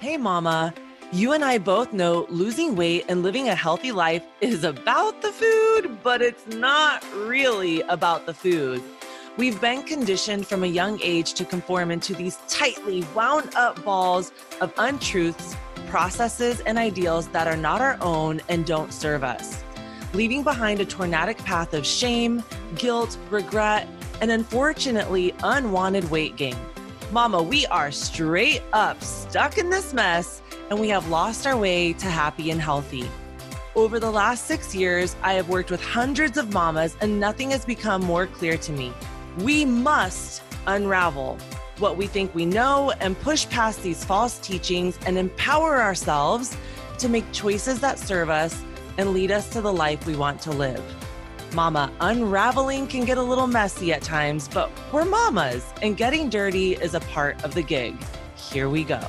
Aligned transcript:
Hey, 0.00 0.16
Mama. 0.16 0.72
You 1.12 1.32
and 1.32 1.44
I 1.44 1.58
both 1.58 1.92
know 1.92 2.24
losing 2.30 2.74
weight 2.74 3.04
and 3.10 3.22
living 3.22 3.50
a 3.50 3.54
healthy 3.54 3.92
life 3.92 4.22
is 4.40 4.64
about 4.64 5.20
the 5.20 5.30
food, 5.30 5.98
but 6.02 6.22
it's 6.22 6.46
not 6.46 7.04
really 7.14 7.82
about 7.82 8.24
the 8.24 8.32
food. 8.32 8.82
We've 9.36 9.60
been 9.60 9.82
conditioned 9.82 10.46
from 10.46 10.64
a 10.64 10.68
young 10.68 10.98
age 11.02 11.34
to 11.34 11.44
conform 11.44 11.90
into 11.90 12.14
these 12.14 12.38
tightly 12.48 13.04
wound 13.14 13.54
up 13.54 13.84
balls 13.84 14.32
of 14.62 14.72
untruths, 14.78 15.54
processes, 15.88 16.60
and 16.60 16.78
ideals 16.78 17.28
that 17.28 17.46
are 17.46 17.58
not 17.58 17.82
our 17.82 17.98
own 18.00 18.40
and 18.48 18.64
don't 18.64 18.94
serve 18.94 19.22
us, 19.22 19.62
leaving 20.14 20.42
behind 20.42 20.80
a 20.80 20.86
tornadic 20.86 21.36
path 21.44 21.74
of 21.74 21.84
shame, 21.84 22.42
guilt, 22.74 23.18
regret, 23.28 23.86
and 24.22 24.30
unfortunately, 24.30 25.34
unwanted 25.42 26.10
weight 26.10 26.36
gain. 26.36 26.56
Mama, 27.12 27.42
we 27.42 27.66
are 27.66 27.90
straight 27.90 28.62
up 28.72 29.02
stuck 29.02 29.58
in 29.58 29.68
this 29.68 29.92
mess 29.92 30.42
and 30.70 30.78
we 30.78 30.88
have 30.90 31.08
lost 31.08 31.44
our 31.44 31.56
way 31.56 31.92
to 31.94 32.06
happy 32.06 32.52
and 32.52 32.60
healthy. 32.60 33.10
Over 33.74 33.98
the 33.98 34.12
last 34.12 34.46
six 34.46 34.76
years, 34.76 35.16
I 35.20 35.32
have 35.32 35.48
worked 35.48 35.72
with 35.72 35.82
hundreds 35.82 36.38
of 36.38 36.52
mamas 36.52 36.96
and 37.00 37.18
nothing 37.18 37.50
has 37.50 37.64
become 37.64 38.04
more 38.04 38.28
clear 38.28 38.56
to 38.58 38.72
me. 38.72 38.92
We 39.38 39.64
must 39.64 40.42
unravel 40.68 41.36
what 41.78 41.96
we 41.96 42.06
think 42.06 42.32
we 42.32 42.46
know 42.46 42.92
and 43.00 43.18
push 43.18 43.48
past 43.48 43.82
these 43.82 44.04
false 44.04 44.38
teachings 44.38 44.96
and 45.04 45.18
empower 45.18 45.82
ourselves 45.82 46.56
to 46.98 47.08
make 47.08 47.24
choices 47.32 47.80
that 47.80 47.98
serve 47.98 48.30
us 48.30 48.62
and 48.98 49.12
lead 49.12 49.32
us 49.32 49.48
to 49.50 49.60
the 49.60 49.72
life 49.72 50.06
we 50.06 50.14
want 50.14 50.40
to 50.42 50.52
live. 50.52 50.99
Mama, 51.54 51.90
unraveling 52.00 52.86
can 52.86 53.04
get 53.04 53.18
a 53.18 53.22
little 53.22 53.46
messy 53.46 53.92
at 53.92 54.02
times, 54.02 54.48
but 54.48 54.70
we're 54.92 55.04
mamas 55.04 55.72
and 55.82 55.96
getting 55.96 56.28
dirty 56.28 56.74
is 56.74 56.94
a 56.94 57.00
part 57.00 57.42
of 57.44 57.54
the 57.54 57.62
gig. 57.62 57.96
Here 58.36 58.68
we 58.68 58.84
go. 58.84 59.00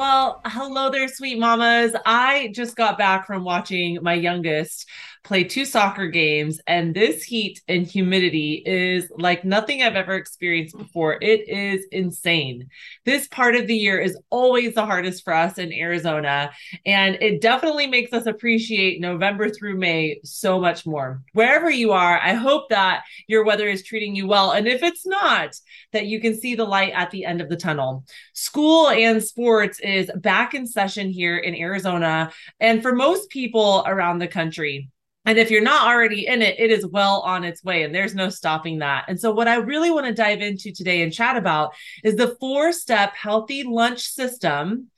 Well, 0.00 0.40
hello 0.46 0.88
there, 0.88 1.08
sweet 1.08 1.38
mamas. 1.38 1.94
I 2.06 2.52
just 2.54 2.74
got 2.74 2.96
back 2.96 3.26
from 3.26 3.44
watching 3.44 3.98
my 4.00 4.14
youngest 4.14 4.88
play 5.22 5.44
two 5.44 5.66
soccer 5.66 6.06
games, 6.06 6.58
and 6.66 6.94
this 6.94 7.22
heat 7.22 7.60
and 7.68 7.86
humidity 7.86 8.62
is 8.64 9.12
like 9.18 9.44
nothing 9.44 9.82
I've 9.82 9.96
ever 9.96 10.14
experienced 10.14 10.78
before. 10.78 11.18
It 11.20 11.46
is 11.46 11.84
insane. 11.92 12.68
This 13.04 13.28
part 13.28 13.54
of 13.54 13.66
the 13.66 13.76
year 13.76 14.00
is 14.00 14.18
always 14.30 14.74
the 14.74 14.86
hardest 14.86 15.22
for 15.22 15.34
us 15.34 15.58
in 15.58 15.72
Arizona, 15.72 16.50
and 16.86 17.16
it 17.20 17.42
definitely 17.42 17.86
makes 17.86 18.14
us 18.14 18.24
appreciate 18.24 19.00
November 19.00 19.50
through 19.50 19.76
May 19.76 20.20
so 20.24 20.58
much 20.58 20.86
more. 20.86 21.22
Wherever 21.34 21.68
you 21.68 21.92
are, 21.92 22.18
I 22.18 22.32
hope 22.32 22.70
that 22.70 23.02
your 23.26 23.44
weather 23.44 23.68
is 23.68 23.84
treating 23.84 24.16
you 24.16 24.26
well. 24.26 24.52
And 24.52 24.66
if 24.66 24.82
it's 24.82 25.06
not, 25.06 25.54
that 25.92 26.06
you 26.06 26.20
can 26.20 26.40
see 26.40 26.54
the 26.54 26.64
light 26.64 26.92
at 26.94 27.10
the 27.10 27.26
end 27.26 27.42
of 27.42 27.50
the 27.50 27.56
tunnel. 27.56 28.04
School 28.32 28.88
and 28.88 29.22
sports 29.22 29.80
is 29.90 30.10
back 30.16 30.54
in 30.54 30.66
session 30.66 31.10
here 31.10 31.36
in 31.36 31.54
Arizona, 31.54 32.32
and 32.58 32.82
for 32.82 32.94
most 32.94 33.28
people 33.30 33.84
around 33.86 34.18
the 34.18 34.28
country. 34.28 34.88
And 35.26 35.38
if 35.38 35.50
you're 35.50 35.60
not 35.60 35.86
already 35.86 36.26
in 36.26 36.40
it, 36.40 36.58
it 36.58 36.70
is 36.70 36.86
well 36.86 37.20
on 37.20 37.44
its 37.44 37.62
way 37.62 37.82
and 37.82 37.94
there's 37.94 38.14
no 38.14 38.30
stopping 38.30 38.78
that. 38.78 39.04
And 39.06 39.20
so, 39.20 39.30
what 39.30 39.48
I 39.48 39.56
really 39.56 39.90
want 39.90 40.06
to 40.06 40.14
dive 40.14 40.40
into 40.40 40.72
today 40.72 41.02
and 41.02 41.12
chat 41.12 41.36
about 41.36 41.74
is 42.02 42.16
the 42.16 42.36
four 42.40 42.72
step 42.72 43.14
healthy 43.14 43.62
lunch 43.62 44.08
system 44.08 44.88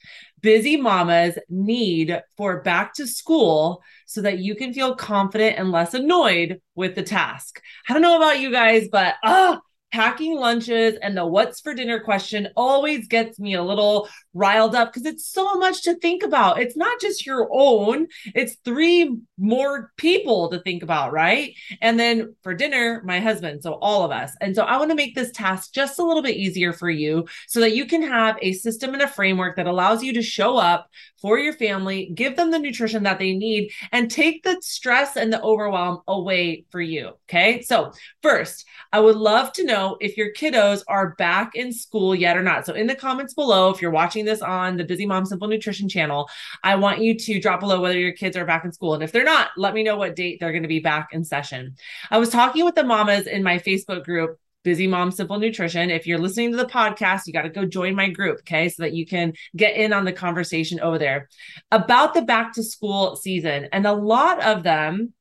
busy 0.43 0.77
mamas 0.77 1.39
need 1.49 2.21
for 2.37 2.62
back 2.62 2.93
to 2.95 3.06
school 3.06 3.83
so 4.06 4.21
that 4.21 4.41
you 4.41 4.55
can 4.55 4.75
feel 4.75 4.95
confident 4.95 5.59
and 5.59 5.71
less 5.71 5.95
annoyed 5.95 6.61
with 6.75 6.95
the 6.95 7.03
task. 7.03 7.62
I 7.89 7.93
don't 7.93 8.03
know 8.03 8.17
about 8.17 8.41
you 8.41 8.51
guys, 8.51 8.89
but 8.91 9.15
ah, 9.25 9.61
packing 9.93 10.35
lunches 10.35 10.97
and 11.03 11.17
the 11.17 11.25
what's 11.25 11.61
for 11.61 11.75
dinner 11.75 12.01
question 12.01 12.48
always 12.57 13.07
gets 13.07 13.39
me 13.39 13.55
a 13.55 13.62
little 13.62 14.09
riled 14.33 14.75
up 14.75 14.93
because 14.93 15.07
it's 15.07 15.27
so 15.27 15.55
much 15.55 15.83
to 15.83 15.95
think 15.97 16.23
about. 16.23 16.61
It's 16.61 16.77
not 16.77 17.01
just 17.01 17.27
your 17.27 17.49
own, 17.53 18.09
it's 18.34 18.56
three 18.65 19.19
more 19.39 19.93
people 19.99 20.49
to 20.50 20.61
think 20.61 20.83
about, 20.83 21.12
right? 21.12 21.55
And 21.81 22.00
then 22.00 22.34
for 22.43 22.55
dinner, 22.55 23.03
my 23.05 23.21
husband. 23.21 23.62
So 23.62 23.75
all 23.75 24.05
of 24.05 24.11
us. 24.11 24.33
And 24.41 24.56
so 24.56 24.62
I 24.62 24.78
want 24.78 24.91
to 24.91 24.97
make 24.97 25.15
this 25.15 25.31
task 25.31 25.75
just 25.75 25.99
a 25.99 26.05
little 26.05 26.22
bit 26.22 26.37
easier 26.37 26.72
for 26.72 26.89
you 26.89 27.27
so 27.47 27.61
that 27.61 27.77
you 27.77 27.84
can 27.84 28.03
have 28.03 28.37
a 28.41 28.55
system 28.55 28.95
and 28.95 29.03
a 29.03 29.09
framework 29.09 29.56
that 29.56 29.66
allows 29.66 30.03
you 30.03 30.15
to 30.15 30.22
show 30.22 30.56
up 30.56 30.89
for 31.22 31.38
your 31.38 31.53
family, 31.55 32.10
give 32.15 32.37
them 32.37 32.50
the 32.50 32.59
nutrition 32.59 33.05
that 33.05 33.19
they 33.19 33.33
need, 33.33 33.71
and 33.93 34.10
take 34.10 34.43
the 34.43 34.59
stress 34.60 35.16
and 35.16 35.33
the 35.33 35.41
overwhelm 35.41 36.03
away 36.09 36.66
for 36.71 36.81
you. 36.81 37.12
Okay. 37.28 37.62
So, 37.62 37.93
first, 38.22 38.66
I 38.93 39.00
would 39.00 39.16
love 39.16 39.53
to 39.55 39.65
know 39.65 39.97
if 40.00 40.16
your 40.16 40.33
kiddos 40.34 40.83
are 40.88 41.15
back 41.15 41.55
in 41.55 41.72
school 41.72 42.15
yet 42.15 42.37
or 42.37 42.43
not. 42.43 42.66
So, 42.66 42.75
in 42.75 42.88
the 42.88 42.97
comments 42.97 43.34
below, 43.34 43.71
if 43.71 43.81
you're 43.81 43.93
watching 43.93 44.25
this 44.25 44.43
on 44.43 44.77
the 44.77 44.84
Busy 44.84 45.06
Mom 45.06 45.25
Simple 45.25 45.49
Nutrition 45.49 45.88
channel, 45.88 46.28
I 46.65 46.75
want 46.75 47.00
you 47.00 47.16
to 47.16 47.41
drop 47.41 47.60
below 47.60 47.81
whether 47.81 47.99
your 47.99 48.12
kids 48.12 48.37
are 48.37 48.44
back 48.44 48.65
in 48.65 48.72
school. 48.72 48.94
And 48.94 49.03
if 49.03 49.12
they're 49.12 49.25
not, 49.25 49.50
let 49.56 49.75
me 49.75 49.84
know 49.84 49.97
what 49.97 50.16
date 50.16 50.41
they're 50.41 50.53
going 50.53 50.62
to 50.62 50.69
be 50.69 50.81
back 50.81 51.10
in 51.12 51.25
session. 51.25 51.77
I 52.10 52.19
was 52.19 52.31
talking 52.31 52.65
with 52.65 52.75
the 52.75 52.84
mamas 52.84 53.28
in 53.28 53.43
my 53.43 53.59
Facebook 53.59 54.04
group 54.04 54.39
Busy 54.65 54.87
Mom 54.87 55.11
Simple 55.11 55.39
Nutrition. 55.39 55.91
If 55.91 56.06
you're 56.06 56.19
listening 56.19 56.53
to 56.53 56.56
the 56.56 56.65
podcast, 56.65 57.23
you 57.27 57.33
got 57.33 57.43
to 57.43 57.49
go 57.49 57.65
join 57.65 57.95
my 57.95 58.09
group, 58.09 58.41
okay? 58.41 58.69
So 58.69 58.83
that 58.83 58.95
you 58.95 59.06
can 59.06 59.33
get 59.56 59.77
in 59.77 59.93
on 59.93 60.05
the 60.05 60.12
conversation 60.12 60.81
over 60.81 60.99
there 60.99 61.28
about 61.71 62.15
the 62.15 62.23
back 62.23 62.55
to 62.55 62.62
school 62.62 63.17
season. 63.17 63.69
And 63.72 63.87
a 63.87 63.93
lot 63.93 64.43
of 64.43 64.62
them 64.62 65.15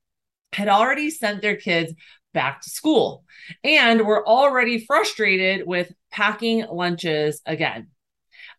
had 0.53 0.67
already 0.67 1.09
sent 1.09 1.41
their 1.41 1.55
kids 1.55 1.93
back 2.33 2.61
to 2.61 2.69
school 2.69 3.23
and 3.63 4.05
were 4.05 4.27
already 4.27 4.85
frustrated 4.85 5.65
with 5.65 5.91
packing 6.11 6.65
lunches 6.69 7.41
again. 7.45 7.87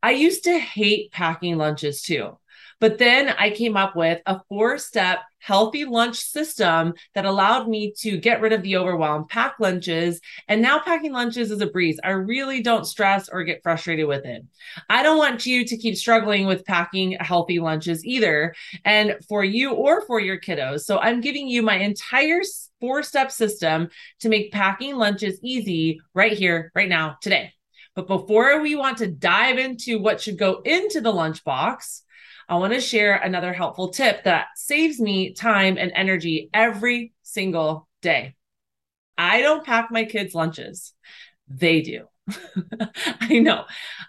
I 0.02 0.12
used 0.12 0.44
to 0.44 0.58
hate 0.58 1.12
packing 1.12 1.56
lunches 1.56 2.02
too. 2.02 2.38
But 2.82 2.98
then 2.98 3.28
I 3.38 3.50
came 3.50 3.76
up 3.76 3.94
with 3.94 4.20
a 4.26 4.40
four 4.48 4.76
step 4.76 5.20
healthy 5.38 5.84
lunch 5.84 6.16
system 6.16 6.94
that 7.14 7.24
allowed 7.24 7.68
me 7.68 7.94
to 7.98 8.16
get 8.16 8.40
rid 8.40 8.52
of 8.52 8.62
the 8.62 8.76
overwhelm, 8.76 9.28
pack 9.28 9.54
lunches, 9.60 10.20
and 10.48 10.60
now 10.60 10.80
packing 10.80 11.12
lunches 11.12 11.52
is 11.52 11.60
a 11.60 11.68
breeze. 11.68 12.00
I 12.02 12.10
really 12.10 12.60
don't 12.60 12.84
stress 12.84 13.28
or 13.28 13.44
get 13.44 13.62
frustrated 13.62 14.08
with 14.08 14.24
it. 14.24 14.44
I 14.90 15.04
don't 15.04 15.16
want 15.16 15.46
you 15.46 15.64
to 15.64 15.76
keep 15.76 15.96
struggling 15.96 16.44
with 16.46 16.64
packing 16.64 17.12
healthy 17.20 17.60
lunches 17.60 18.04
either, 18.04 18.52
and 18.84 19.14
for 19.28 19.44
you 19.44 19.74
or 19.74 20.04
for 20.04 20.18
your 20.18 20.40
kiddos. 20.40 20.80
So 20.80 20.98
I'm 20.98 21.20
giving 21.20 21.46
you 21.46 21.62
my 21.62 21.76
entire 21.76 22.40
four 22.80 23.04
step 23.04 23.30
system 23.30 23.90
to 24.22 24.28
make 24.28 24.50
packing 24.50 24.96
lunches 24.96 25.38
easy 25.40 26.00
right 26.14 26.32
here, 26.32 26.72
right 26.74 26.88
now, 26.88 27.16
today. 27.22 27.52
But 27.94 28.08
before 28.08 28.60
we 28.60 28.74
want 28.74 28.98
to 28.98 29.06
dive 29.06 29.58
into 29.58 30.00
what 30.00 30.20
should 30.20 30.36
go 30.36 30.62
into 30.64 31.00
the 31.00 31.12
lunchbox, 31.12 32.00
I 32.52 32.56
want 32.56 32.74
to 32.74 32.82
share 32.82 33.14
another 33.14 33.54
helpful 33.54 33.88
tip 33.88 34.24
that 34.24 34.48
saves 34.56 35.00
me 35.00 35.32
time 35.32 35.78
and 35.78 35.90
energy 35.94 36.50
every 36.52 37.14
single 37.22 37.88
day. 38.02 38.34
I 39.16 39.40
don't 39.40 39.64
pack 39.64 39.88
my 39.90 40.04
kids' 40.04 40.34
lunches, 40.34 40.92
they 41.48 41.80
do. 41.80 42.08
I 43.22 43.38
know. 43.38 43.64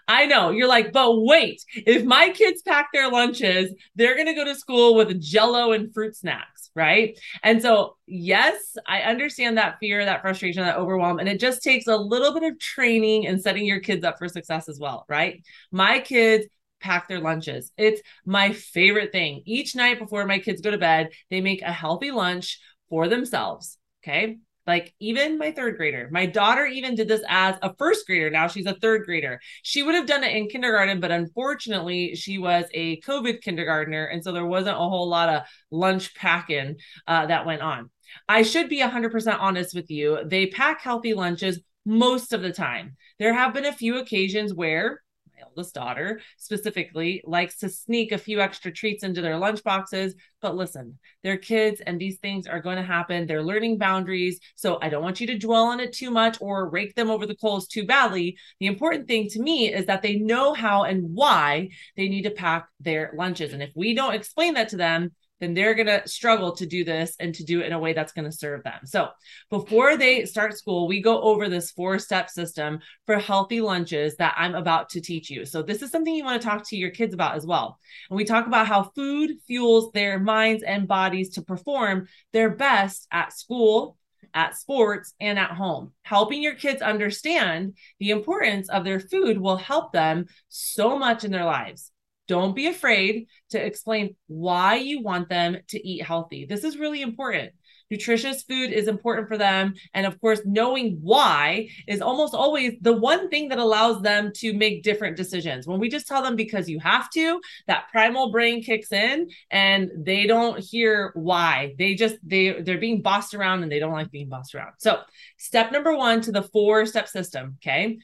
I 0.06 0.26
know. 0.26 0.50
You're 0.50 0.68
like, 0.68 0.92
but 0.92 1.22
wait, 1.22 1.64
if 1.74 2.04
my 2.04 2.28
kids 2.34 2.60
pack 2.60 2.88
their 2.92 3.10
lunches, 3.10 3.74
they're 3.96 4.14
going 4.14 4.26
to 4.26 4.34
go 4.34 4.44
to 4.44 4.54
school 4.54 4.94
with 4.94 5.18
jello 5.22 5.72
and 5.72 5.94
fruit 5.94 6.14
snacks, 6.14 6.70
right? 6.76 7.18
And 7.42 7.62
so, 7.62 7.96
yes, 8.06 8.76
I 8.86 9.00
understand 9.04 9.56
that 9.56 9.78
fear, 9.80 10.04
that 10.04 10.20
frustration, 10.20 10.64
that 10.64 10.76
overwhelm. 10.76 11.18
And 11.18 11.30
it 11.30 11.40
just 11.40 11.62
takes 11.62 11.86
a 11.86 11.96
little 11.96 12.34
bit 12.34 12.42
of 12.42 12.58
training 12.58 13.26
and 13.26 13.40
setting 13.40 13.64
your 13.64 13.80
kids 13.80 14.04
up 14.04 14.18
for 14.18 14.28
success 14.28 14.68
as 14.68 14.78
well, 14.78 15.06
right? 15.08 15.42
My 15.72 16.00
kids 16.00 16.44
pack 16.80 17.08
their 17.08 17.20
lunches. 17.20 17.72
It's 17.76 18.02
my 18.24 18.52
favorite 18.52 19.12
thing. 19.12 19.42
Each 19.46 19.74
night 19.74 19.98
before 19.98 20.26
my 20.26 20.38
kids 20.38 20.60
go 20.60 20.70
to 20.70 20.78
bed, 20.78 21.10
they 21.30 21.40
make 21.40 21.62
a 21.62 21.72
healthy 21.72 22.10
lunch 22.10 22.60
for 22.88 23.08
themselves. 23.08 23.78
Okay. 24.02 24.38
Like 24.66 24.94
even 24.98 25.36
my 25.36 25.52
third 25.52 25.76
grader, 25.76 26.08
my 26.10 26.24
daughter 26.24 26.64
even 26.64 26.94
did 26.94 27.06
this 27.06 27.22
as 27.28 27.56
a 27.60 27.74
first 27.76 28.06
grader. 28.06 28.30
Now 28.30 28.48
she's 28.48 28.66
a 28.66 28.74
third 28.74 29.04
grader. 29.04 29.40
She 29.62 29.82
would 29.82 29.94
have 29.94 30.06
done 30.06 30.24
it 30.24 30.34
in 30.34 30.48
kindergarten, 30.48 31.00
but 31.00 31.10
unfortunately, 31.10 32.14
she 32.14 32.38
was 32.38 32.64
a 32.72 32.98
COVID 33.02 33.42
kindergartner. 33.42 34.06
And 34.06 34.24
so 34.24 34.32
there 34.32 34.46
wasn't 34.46 34.76
a 34.76 34.80
whole 34.80 35.08
lot 35.08 35.28
of 35.28 35.42
lunch 35.70 36.14
packing 36.14 36.76
uh, 37.06 37.26
that 37.26 37.44
went 37.44 37.60
on. 37.60 37.90
I 38.28 38.42
should 38.42 38.68
be 38.70 38.80
100% 38.80 39.38
honest 39.38 39.74
with 39.74 39.90
you. 39.90 40.20
They 40.24 40.46
pack 40.46 40.80
healthy 40.80 41.12
lunches 41.12 41.60
most 41.84 42.32
of 42.32 42.40
the 42.40 42.52
time. 42.52 42.96
There 43.18 43.34
have 43.34 43.52
been 43.52 43.66
a 43.66 43.72
few 43.72 43.98
occasions 43.98 44.54
where 44.54 45.00
eldest 45.46 45.74
daughter 45.74 46.20
specifically 46.38 47.22
likes 47.24 47.58
to 47.58 47.68
sneak 47.68 48.12
a 48.12 48.18
few 48.18 48.40
extra 48.40 48.72
treats 48.72 49.04
into 49.04 49.20
their 49.20 49.38
lunch 49.38 49.62
boxes. 49.62 50.14
But 50.40 50.56
listen, 50.56 50.98
they're 51.22 51.36
kids 51.36 51.80
and 51.80 52.00
these 52.00 52.18
things 52.18 52.46
are 52.46 52.60
going 52.60 52.76
to 52.76 52.82
happen. 52.82 53.26
They're 53.26 53.42
learning 53.42 53.78
boundaries. 53.78 54.40
So 54.56 54.78
I 54.82 54.88
don't 54.88 55.02
want 55.02 55.20
you 55.20 55.26
to 55.28 55.38
dwell 55.38 55.64
on 55.64 55.80
it 55.80 55.92
too 55.92 56.10
much 56.10 56.38
or 56.40 56.68
rake 56.68 56.94
them 56.94 57.10
over 57.10 57.26
the 57.26 57.36
coals 57.36 57.66
too 57.66 57.86
badly. 57.86 58.36
The 58.60 58.66
important 58.66 59.08
thing 59.08 59.28
to 59.30 59.40
me 59.40 59.72
is 59.72 59.86
that 59.86 60.02
they 60.02 60.16
know 60.16 60.54
how 60.54 60.84
and 60.84 61.14
why 61.14 61.70
they 61.96 62.08
need 62.08 62.22
to 62.22 62.30
pack 62.30 62.68
their 62.80 63.12
lunches. 63.16 63.52
And 63.52 63.62
if 63.62 63.70
we 63.74 63.94
don't 63.94 64.14
explain 64.14 64.54
that 64.54 64.68
to 64.70 64.76
them, 64.76 65.12
then 65.44 65.54
they're 65.54 65.74
going 65.74 65.86
to 65.86 66.08
struggle 66.08 66.52
to 66.56 66.66
do 66.66 66.84
this 66.84 67.14
and 67.20 67.34
to 67.34 67.44
do 67.44 67.60
it 67.60 67.66
in 67.66 67.72
a 67.72 67.78
way 67.78 67.92
that's 67.92 68.12
going 68.12 68.24
to 68.24 68.36
serve 68.36 68.64
them. 68.64 68.80
So, 68.84 69.10
before 69.50 69.96
they 69.96 70.24
start 70.24 70.56
school, 70.56 70.88
we 70.88 71.02
go 71.02 71.20
over 71.20 71.48
this 71.48 71.70
four 71.70 71.98
step 71.98 72.30
system 72.30 72.80
for 73.04 73.18
healthy 73.18 73.60
lunches 73.60 74.16
that 74.16 74.34
I'm 74.38 74.54
about 74.54 74.88
to 74.90 75.00
teach 75.00 75.28
you. 75.28 75.44
So, 75.44 75.62
this 75.62 75.82
is 75.82 75.90
something 75.90 76.14
you 76.14 76.24
want 76.24 76.40
to 76.40 76.48
talk 76.48 76.66
to 76.68 76.76
your 76.76 76.90
kids 76.90 77.12
about 77.12 77.36
as 77.36 77.44
well. 77.44 77.78
And 78.08 78.16
we 78.16 78.24
talk 78.24 78.46
about 78.46 78.66
how 78.66 78.90
food 78.94 79.32
fuels 79.46 79.92
their 79.92 80.18
minds 80.18 80.62
and 80.62 80.88
bodies 80.88 81.30
to 81.30 81.42
perform 81.42 82.08
their 82.32 82.50
best 82.50 83.06
at 83.12 83.32
school 83.32 83.98
at 84.34 84.56
sports, 84.56 85.14
and 85.20 85.38
at 85.38 85.52
home. 85.52 85.92
Helping 86.02 86.42
your 86.42 86.54
kids 86.54 86.82
understand 86.82 87.76
the 88.00 88.10
importance 88.10 88.68
of 88.68 88.84
their 88.84 88.98
food 88.98 89.38
will 89.38 89.56
help 89.56 89.92
them 89.92 90.26
so 90.48 90.98
much 90.98 91.24
in 91.24 91.30
their 91.30 91.44
lives. 91.44 91.92
Don't 92.26 92.54
be 92.54 92.66
afraid 92.68 93.26
to 93.50 93.64
explain 93.64 94.16
why 94.26 94.76
you 94.76 95.02
want 95.02 95.28
them 95.28 95.58
to 95.68 95.88
eat 95.88 96.02
healthy. 96.02 96.46
This 96.46 96.64
is 96.64 96.78
really 96.78 97.02
important. 97.02 97.52
Nutritious 97.90 98.42
food 98.42 98.72
is 98.72 98.88
important 98.88 99.28
for 99.28 99.36
them. 99.36 99.74
And 99.92 100.06
of 100.06 100.20
course, 100.20 100.40
knowing 100.44 100.98
why 101.02 101.68
is 101.86 102.00
almost 102.00 102.34
always 102.34 102.72
the 102.80 102.94
one 102.94 103.28
thing 103.28 103.50
that 103.50 103.58
allows 103.58 104.00
them 104.02 104.32
to 104.36 104.54
make 104.54 104.82
different 104.82 105.16
decisions. 105.16 105.66
When 105.66 105.78
we 105.78 105.88
just 105.88 106.08
tell 106.08 106.22
them 106.22 106.34
because 106.34 106.68
you 106.68 106.80
have 106.80 107.10
to, 107.10 107.40
that 107.66 107.88
primal 107.92 108.32
brain 108.32 108.62
kicks 108.62 108.90
in 108.90 109.28
and 109.50 109.90
they 109.96 110.26
don't 110.26 110.58
hear 110.58 111.12
why. 111.14 111.74
They 111.78 111.94
just 111.94 112.16
they 112.24 112.62
they're 112.62 112.78
being 112.78 113.02
bossed 113.02 113.34
around 113.34 113.62
and 113.62 113.70
they 113.70 113.78
don't 113.78 113.92
like 113.92 114.10
being 114.10 114.28
bossed 114.28 114.54
around. 114.54 114.72
So, 114.78 115.00
step 115.36 115.70
number 115.70 115.94
1 115.94 116.22
to 116.22 116.32
the 116.32 116.42
four 116.42 116.86
step 116.86 117.06
system, 117.08 117.58
okay? 117.62 117.98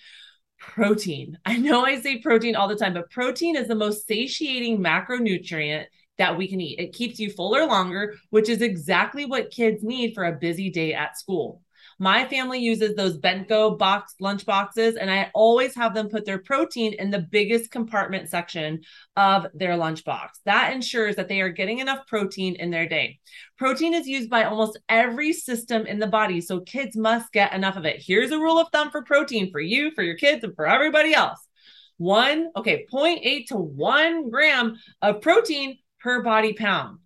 Protein. 0.61 1.39
I 1.45 1.57
know 1.57 1.85
I 1.85 2.01
say 2.01 2.19
protein 2.19 2.55
all 2.55 2.69
the 2.69 2.77
time, 2.77 2.95
but 2.95 3.11
protein 3.11 3.57
is 3.57 3.67
the 3.67 3.75
most 3.75 4.07
satiating 4.07 4.79
macronutrient 4.79 5.87
that 6.19 6.37
we 6.37 6.47
can 6.47 6.61
eat. 6.61 6.79
It 6.79 6.93
keeps 6.93 7.19
you 7.19 7.31
fuller 7.31 7.65
longer, 7.67 8.15
which 8.29 8.49
is 8.49 8.61
exactly 8.61 9.25
what 9.25 9.51
kids 9.51 9.83
need 9.83 10.15
for 10.15 10.25
a 10.25 10.33
busy 10.33 10.71
day 10.71 10.93
at 10.93 11.19
school. 11.19 11.63
My 12.03 12.25
family 12.25 12.61
uses 12.61 12.95
those 12.95 13.19
Bentgo 13.19 13.77
box 13.77 14.15
lunch 14.21 14.47
boxes, 14.47 14.97
and 14.97 15.11
I 15.11 15.31
always 15.35 15.75
have 15.75 15.93
them 15.93 16.09
put 16.09 16.25
their 16.25 16.39
protein 16.39 16.95
in 16.95 17.11
the 17.11 17.19
biggest 17.19 17.71
compartment 17.71 18.31
section 18.31 18.81
of 19.17 19.47
their 19.53 19.77
lunch 19.77 20.03
box. 20.03 20.41
That 20.47 20.73
ensures 20.73 21.17
that 21.17 21.29
they 21.29 21.43
are 21.43 21.51
getting 21.51 21.81
enough 21.81 22.07
protein 22.07 22.55
in 22.55 22.71
their 22.71 22.89
day. 22.89 23.21
Protein 23.59 23.93
is 23.93 24.09
used 24.09 24.31
by 24.31 24.45
almost 24.45 24.79
every 24.89 25.35
system 25.35 25.85
in 25.85 25.99
the 25.99 26.07
body, 26.07 26.41
so 26.41 26.61
kids 26.61 26.97
must 26.97 27.35
get 27.35 27.53
enough 27.53 27.77
of 27.77 27.85
it. 27.85 28.03
Here's 28.03 28.31
a 28.31 28.39
rule 28.39 28.59
of 28.59 28.69
thumb 28.73 28.91
for 28.91 29.03
protein 29.03 29.53
for 29.53 29.61
you, 29.61 29.91
for 29.91 30.03
your 30.03 30.17
kids, 30.17 30.43
and 30.43 30.57
for 30.57 30.67
everybody 30.67 31.13
else. 31.13 31.47
One, 31.99 32.49
okay, 32.57 32.87
0.8 32.91 33.47
to 33.49 33.57
one 33.57 34.31
gram 34.31 34.79
of 35.03 35.21
protein 35.21 35.77
per 36.01 36.23
body 36.23 36.55
pound. 36.55 37.01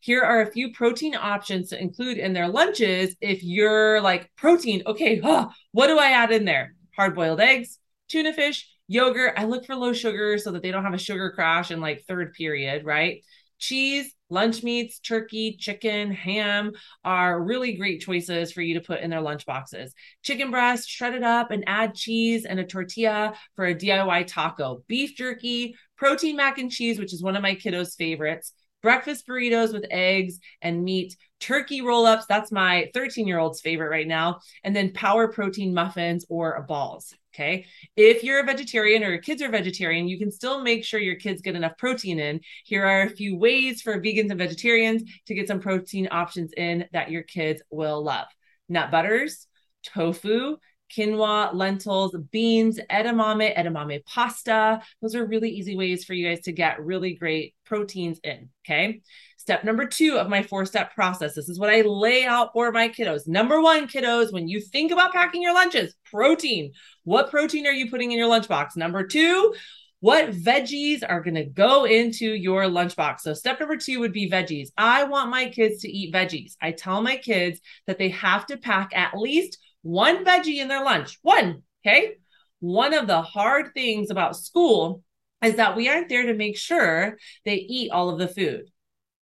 Here 0.00 0.22
are 0.22 0.42
a 0.42 0.50
few 0.50 0.72
protein 0.72 1.14
options 1.14 1.70
to 1.70 1.80
include 1.80 2.18
in 2.18 2.32
their 2.32 2.48
lunches 2.48 3.16
if 3.20 3.42
you're 3.42 4.00
like 4.00 4.30
protein. 4.36 4.82
Okay, 4.86 5.18
huh, 5.18 5.48
what 5.72 5.88
do 5.88 5.98
I 5.98 6.10
add 6.10 6.30
in 6.30 6.44
there? 6.44 6.74
Hard 6.96 7.14
boiled 7.14 7.40
eggs, 7.40 7.78
tuna 8.08 8.32
fish, 8.32 8.68
yogurt. 8.86 9.34
I 9.36 9.44
look 9.44 9.66
for 9.66 9.76
low 9.76 9.92
sugar 9.92 10.38
so 10.38 10.52
that 10.52 10.62
they 10.62 10.70
don't 10.70 10.84
have 10.84 10.94
a 10.94 10.98
sugar 10.98 11.30
crash 11.30 11.70
in 11.70 11.80
like 11.80 12.04
third 12.06 12.32
period, 12.32 12.84
right? 12.84 13.22
Cheese, 13.58 14.14
lunch 14.30 14.62
meats, 14.62 15.00
turkey, 15.00 15.56
chicken, 15.58 16.12
ham 16.12 16.72
are 17.04 17.42
really 17.42 17.74
great 17.76 18.00
choices 18.00 18.52
for 18.52 18.62
you 18.62 18.74
to 18.74 18.80
put 18.80 19.00
in 19.00 19.10
their 19.10 19.20
lunch 19.20 19.46
boxes. 19.46 19.94
Chicken 20.22 20.50
breast, 20.50 20.88
shred 20.88 21.14
it 21.14 21.24
up 21.24 21.50
and 21.50 21.64
add 21.66 21.94
cheese 21.94 22.44
and 22.44 22.60
a 22.60 22.64
tortilla 22.64 23.34
for 23.56 23.66
a 23.66 23.74
DIY 23.74 24.26
taco. 24.28 24.84
Beef 24.86 25.16
jerky, 25.16 25.74
protein 25.96 26.36
mac 26.36 26.58
and 26.58 26.70
cheese, 26.70 26.98
which 27.00 27.12
is 27.12 27.22
one 27.22 27.34
of 27.34 27.42
my 27.42 27.54
kiddos' 27.54 27.96
favorites, 27.96 28.52
breakfast 28.82 29.26
burritos 29.26 29.72
with 29.72 29.86
eggs 29.90 30.38
and 30.62 30.84
meat, 30.84 31.16
turkey 31.40 31.80
roll 31.80 32.06
ups. 32.06 32.26
That's 32.26 32.52
my 32.52 32.90
13 32.94 33.26
year 33.26 33.38
old's 33.38 33.60
favorite 33.60 33.90
right 33.90 34.06
now. 34.06 34.40
And 34.64 34.74
then 34.74 34.92
power 34.92 35.28
protein 35.28 35.74
muffins 35.74 36.24
or 36.28 36.64
balls. 36.68 37.14
Okay. 37.34 37.66
If 37.96 38.24
you're 38.24 38.40
a 38.40 38.44
vegetarian 38.44 39.04
or 39.04 39.10
your 39.10 39.20
kids 39.20 39.42
are 39.42 39.48
vegetarian, 39.48 40.08
you 40.08 40.18
can 40.18 40.32
still 40.32 40.62
make 40.62 40.84
sure 40.84 40.98
your 40.98 41.16
kids 41.16 41.40
get 41.40 41.54
enough 41.54 41.78
protein 41.78 42.18
in. 42.18 42.40
Here 42.64 42.84
are 42.84 43.02
a 43.02 43.10
few 43.10 43.36
ways 43.36 43.80
for 43.80 44.00
vegans 44.00 44.30
and 44.30 44.38
vegetarians 44.38 45.04
to 45.26 45.34
get 45.34 45.46
some 45.46 45.60
protein 45.60 46.08
options 46.10 46.52
in 46.56 46.86
that 46.92 47.12
your 47.12 47.22
kids 47.22 47.62
will 47.70 48.02
love 48.02 48.26
nut 48.68 48.90
butters, 48.90 49.46
tofu, 49.84 50.56
quinoa, 50.96 51.54
lentils, 51.54 52.16
beans, 52.30 52.80
edamame, 52.90 53.56
edamame 53.56 54.04
pasta. 54.04 54.80
Those 55.02 55.14
are 55.14 55.26
really 55.26 55.50
easy 55.50 55.76
ways 55.76 56.04
for 56.04 56.14
you 56.14 56.28
guys 56.28 56.40
to 56.40 56.52
get 56.52 56.84
really 56.84 57.14
great 57.14 57.54
proteins 57.64 58.18
in. 58.24 58.48
Okay. 58.64 59.02
Step 59.36 59.64
number 59.64 59.86
two 59.86 60.18
of 60.18 60.28
my 60.28 60.42
four 60.42 60.66
step 60.66 60.94
process. 60.94 61.34
This 61.34 61.48
is 61.48 61.58
what 61.58 61.70
I 61.70 61.80
lay 61.80 62.24
out 62.24 62.52
for 62.52 62.70
my 62.70 62.88
kiddos. 62.88 63.26
Number 63.26 63.60
one, 63.62 63.88
kiddos, 63.88 64.30
when 64.32 64.46
you 64.46 64.60
think 64.60 64.92
about 64.92 65.12
packing 65.12 65.42
your 65.42 65.54
lunches, 65.54 65.94
protein. 66.04 66.72
What 67.04 67.30
protein 67.30 67.66
are 67.66 67.72
you 67.72 67.88
putting 67.90 68.12
in 68.12 68.18
your 68.18 68.28
lunchbox? 68.28 68.76
Number 68.76 69.06
two, 69.06 69.54
what 70.00 70.30
veggies 70.30 71.02
are 71.06 71.22
going 71.22 71.34
to 71.34 71.44
go 71.44 71.84
into 71.84 72.26
your 72.26 72.64
lunchbox. 72.64 73.20
So, 73.20 73.34
step 73.34 73.58
number 73.58 73.76
two 73.76 74.00
would 74.00 74.12
be 74.12 74.30
veggies. 74.30 74.68
I 74.76 75.04
want 75.04 75.30
my 75.30 75.48
kids 75.48 75.80
to 75.80 75.88
eat 75.88 76.14
veggies. 76.14 76.52
I 76.60 76.72
tell 76.72 77.02
my 77.02 77.16
kids 77.16 77.60
that 77.86 77.98
they 77.98 78.10
have 78.10 78.46
to 78.46 78.56
pack 78.56 78.90
at 78.94 79.16
least 79.16 79.58
one 79.82 80.24
veggie 80.24 80.60
in 80.60 80.68
their 80.68 80.84
lunch. 80.84 81.18
One. 81.22 81.62
Okay. 81.86 82.14
One 82.60 82.94
of 82.94 83.06
the 83.06 83.22
hard 83.22 83.72
things 83.74 84.10
about 84.10 84.36
school 84.36 85.02
is 85.44 85.56
that 85.56 85.76
we 85.76 85.88
aren't 85.88 86.08
there 86.08 86.24
to 86.24 86.34
make 86.34 86.56
sure 86.56 87.18
they 87.44 87.54
eat 87.54 87.90
all 87.92 88.10
of 88.10 88.18
the 88.18 88.28
food 88.28 88.64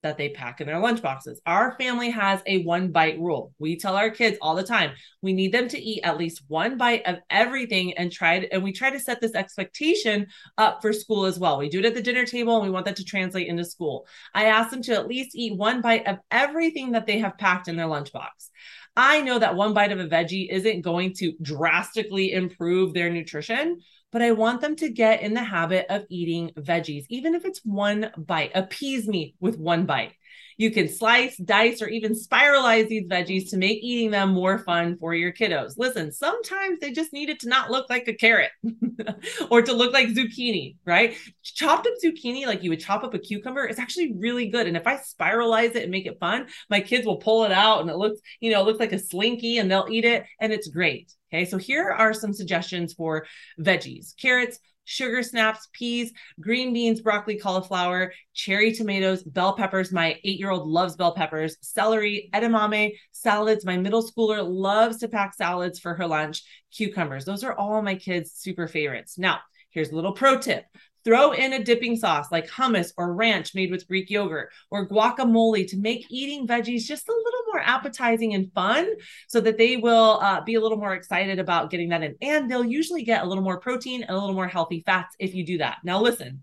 that 0.04 0.18
they 0.18 0.30
pack 0.30 0.62
in 0.62 0.68
their 0.68 0.80
lunch 0.80 1.02
boxes. 1.02 1.42
Our 1.46 1.76
family 1.78 2.10
has 2.12 2.42
a 2.46 2.64
one 2.64 2.92
bite 2.92 3.18
rule. 3.20 3.54
We 3.58 3.78
tell 3.78 3.96
our 3.96 4.10
kids 4.10 4.38
all 4.42 4.56
the 4.56 4.64
time, 4.64 4.92
we 5.22 5.34
need 5.34 5.52
them 5.52 5.68
to 5.70 5.82
eat 5.82 6.02
at 6.04 6.18
least 6.18 6.44
one 6.48 6.78
bite 6.78 7.06
of 7.06 7.20
everything 7.30 7.98
and 7.98 8.12
try 8.12 8.40
to, 8.40 8.54
and 8.54 8.64
we 8.64 8.74
try 8.74 8.92
to 8.92 9.00
set 9.00 9.22
this 9.22 9.34
expectation 9.34 10.28
up 10.58 10.82
for 10.82 10.94
school 10.94 11.26
as 11.26 11.40
well. 11.40 11.58
We 11.58 11.70
do 11.70 11.80
it 11.80 11.86
at 11.86 11.96
the 11.96 12.02
dinner 12.02 12.26
table 12.26 12.56
and 12.56 12.66
we 12.66 12.72
want 12.72 12.86
that 12.86 12.98
to 12.98 13.06
translate 13.06 13.48
into 13.48 13.66
school. 13.66 14.06
I 14.34 14.46
ask 14.46 14.70
them 14.70 14.84
to 14.84 14.94
at 14.94 15.08
least 15.08 15.36
eat 15.36 15.58
one 15.58 15.82
bite 15.82 16.06
of 16.06 16.20
everything 16.30 16.92
that 16.92 17.08
they 17.08 17.20
have 17.20 17.38
packed 17.38 17.68
in 17.68 17.76
their 17.76 17.88
lunchbox. 17.88 18.50
I 18.96 19.22
know 19.22 19.40
that 19.40 19.56
one 19.56 19.74
bite 19.74 19.92
of 19.92 20.00
a 20.00 20.08
veggie 20.08 20.52
isn't 20.52 20.82
going 20.82 21.14
to 21.16 21.34
drastically 21.42 22.34
improve 22.34 22.94
their 22.94 23.10
nutrition, 23.10 23.80
but 24.14 24.22
I 24.22 24.32
want 24.32 24.62
them 24.62 24.76
to 24.78 24.90
get 24.90 25.24
in 25.24 25.34
the 25.34 25.44
habit 25.44 25.88
of 25.90 26.06
eating 26.08 26.52
veggies, 26.56 27.06
even 27.10 27.34
if 27.34 27.46
it's 27.46 27.60
one 27.66 28.12
bite. 28.16 28.52
Appease 28.54 29.08
me 29.08 29.34
with 29.40 29.58
one 29.58 29.88
bite. 29.88 30.14
You 30.56 30.70
can 30.70 30.88
slice, 30.88 31.36
dice, 31.38 31.82
or 31.82 31.88
even 31.88 32.14
spiralize 32.14 32.88
these 32.88 33.08
veggies 33.08 33.50
to 33.50 33.58
make 33.58 33.80
eating 33.82 34.12
them 34.12 34.30
more 34.30 34.60
fun 34.60 34.98
for 35.00 35.16
your 35.16 35.34
kiddos. 35.34 35.74
Listen, 35.78 36.12
sometimes 36.12 36.78
they 36.80 36.92
just 36.92 37.12
need 37.12 37.30
it 37.30 37.40
to 37.40 37.50
not 37.50 37.72
look 37.72 37.90
like 37.90 38.08
a 38.08 38.14
carrot 38.14 38.52
or 39.50 39.64
to 39.64 39.74
look 39.74 39.94
like 39.94 40.10
zucchini, 40.10 40.76
right? 40.86 41.18
Chopped 41.42 41.88
up 41.88 41.94
zucchini, 42.06 42.46
like 42.46 42.62
you 42.62 42.70
would 42.70 42.80
chop 42.80 43.04
up 43.04 43.16
a 43.16 43.20
cucumber, 43.20 43.66
is 43.66 43.80
actually 43.80 44.14
really 44.16 44.48
good. 44.48 44.68
And 44.68 44.78
if 44.78 44.86
I 44.86 44.98
spiralize 44.98 45.76
it 45.76 45.82
and 45.82 45.92
make 45.92 46.06
it 46.06 46.20
fun, 46.20 46.48
my 46.70 46.82
kids 46.82 47.08
will 47.08 47.18
pull 47.18 47.46
it 47.46 47.52
out 47.52 47.82
and 47.82 47.90
it 47.90 47.98
looks, 47.98 48.20
you 48.40 48.52
know, 48.52 48.62
it 48.62 48.66
looks 48.66 48.80
like 48.80 48.94
a 48.94 49.00
slinky 49.00 49.58
and 49.58 49.72
they'll 49.72 49.88
eat 49.90 50.06
it 50.06 50.24
and 50.40 50.54
it's 50.54 50.68
great. 50.68 51.12
Okay, 51.34 51.46
so 51.46 51.58
here 51.58 51.90
are 51.90 52.14
some 52.14 52.32
suggestions 52.32 52.94
for 52.94 53.26
veggies 53.60 54.16
carrots, 54.18 54.60
sugar 54.84 55.24
snaps, 55.24 55.68
peas, 55.74 56.14
green 56.40 56.74
beans, 56.74 57.02
broccoli, 57.02 57.40
cauliflower, 57.40 58.14
cherry 58.36 58.72
tomatoes, 58.72 59.24
bell 59.24 59.56
peppers. 59.56 59.92
My 59.92 60.20
eight 60.24 60.40
year 60.40 60.52
old 60.52 60.68
loves 60.68 60.96
bell 60.96 61.16
peppers, 61.16 61.58
celery, 61.62 62.30
edamame, 62.34 62.92
salads. 63.14 63.66
My 63.66 63.78
middle 63.78 64.08
schooler 64.08 64.48
loves 64.48 65.00
to 65.00 65.08
pack 65.08 65.34
salads 65.34 65.80
for 65.80 65.96
her 65.96 66.06
lunch, 66.06 66.44
cucumbers. 66.72 67.26
Those 67.26 67.44
are 67.44 67.58
all 67.58 67.82
my 67.82 67.96
kids' 67.96 68.34
super 68.34 68.68
favorites. 68.68 69.18
Now, 69.18 69.40
here's 69.72 69.90
a 69.90 69.96
little 69.96 70.14
pro 70.14 70.38
tip 70.38 70.66
Throw 71.06 71.32
in 71.32 71.54
a 71.54 71.64
dipping 71.64 71.96
sauce 71.96 72.32
like 72.32 72.48
hummus 72.48 72.94
or 72.98 73.14
ranch 73.14 73.54
made 73.54 73.72
with 73.72 73.88
Greek 73.88 74.10
yogurt 74.10 74.50
or 74.72 74.88
guacamole 74.88 75.68
to 75.68 75.78
make 75.78 76.06
eating 76.10 76.48
veggies 76.48 76.86
just 76.86 77.10
a 77.10 77.12
little 77.12 77.42
more 77.52 77.62
appetizing 77.62 78.34
and 78.34 78.52
fun 78.54 78.90
so 79.28 79.42
that 79.42 79.58
they 79.58 79.78
will 79.78 80.20
uh, 80.22 80.42
be 80.42 80.56
a 80.56 80.62
little 80.62 80.78
more 80.78 80.94
excited 80.94 81.40
about 81.40 81.70
getting 81.70 81.90
that 81.90 82.04
in. 82.04 82.16
And 82.22 82.50
they'll 82.50 82.66
usually 82.66 83.04
get 83.04 83.24
a 83.24 83.28
little 83.28 83.44
more 83.44 83.60
protein 83.60 84.02
and 84.02 84.12
a 84.12 84.18
little 84.18 84.36
more 84.36 84.48
healthy 84.48 84.82
fats 84.86 85.16
if 85.20 85.36
you 85.36 85.46
do 85.46 85.58
that. 85.60 85.78
Now, 85.84 86.02
listen. 86.02 86.42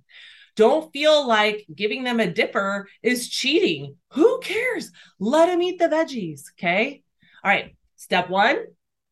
Don't 0.56 0.92
feel 0.92 1.26
like 1.26 1.64
giving 1.74 2.02
them 2.02 2.20
a 2.20 2.26
dipper 2.26 2.88
is 3.02 3.28
cheating. 3.28 3.96
Who 4.10 4.40
cares? 4.40 4.90
Let 5.18 5.46
them 5.46 5.62
eat 5.62 5.78
the 5.78 5.86
veggies. 5.86 6.42
Okay. 6.58 7.02
All 7.42 7.50
right. 7.50 7.76
Step 7.96 8.28
one, 8.28 8.58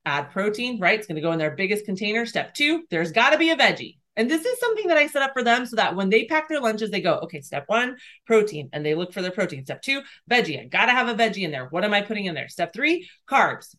add 0.05 0.31
protein, 0.31 0.81
right? 0.81 0.99
It's 0.99 1.07
going 1.07 1.17
to 1.17 1.23
go 1.23 1.33
in 1.33 1.39
their 1.39 1.55
biggest 1.55 1.85
container. 1.85 2.27
Step 2.27 2.55
two, 2.55 2.85
there's 2.91 3.13
got 3.13 3.31
to 3.31 3.39
be 3.39 3.51
a 3.51 3.57
veggie. 3.57 3.99
And 4.19 4.29
this 4.29 4.45
is 4.45 4.59
something 4.59 4.89
that 4.89 4.99
I 4.99 5.07
set 5.07 5.23
up 5.23 5.33
for 5.33 5.45
them 5.45 5.65
so 5.65 5.77
that 5.77 5.95
when 5.95 6.11
they 6.11 6.25
pack 6.25 6.49
their 6.49 6.61
lunches, 6.61 6.91
they 6.91 7.01
go, 7.01 7.19
okay, 7.21 7.41
step 7.41 7.65
one, 7.69 7.97
protein, 8.27 8.69
and 8.73 8.85
they 8.85 8.97
look 8.97 9.13
for 9.13 9.23
their 9.23 9.31
protein. 9.31 9.65
Step 9.65 9.81
two, 9.81 10.03
veggie. 10.29 10.61
I 10.61 10.65
got 10.65 10.87
to 10.87 10.93
have 10.93 11.09
a 11.09 11.15
veggie 11.15 11.45
in 11.45 11.53
there. 11.53 11.69
What 11.69 11.85
am 11.85 11.95
I 11.95 12.03
putting 12.03 12.27
in 12.27 12.35
there? 12.35 12.49
Step 12.49 12.75
three, 12.75 13.09
carbs. 13.31 13.77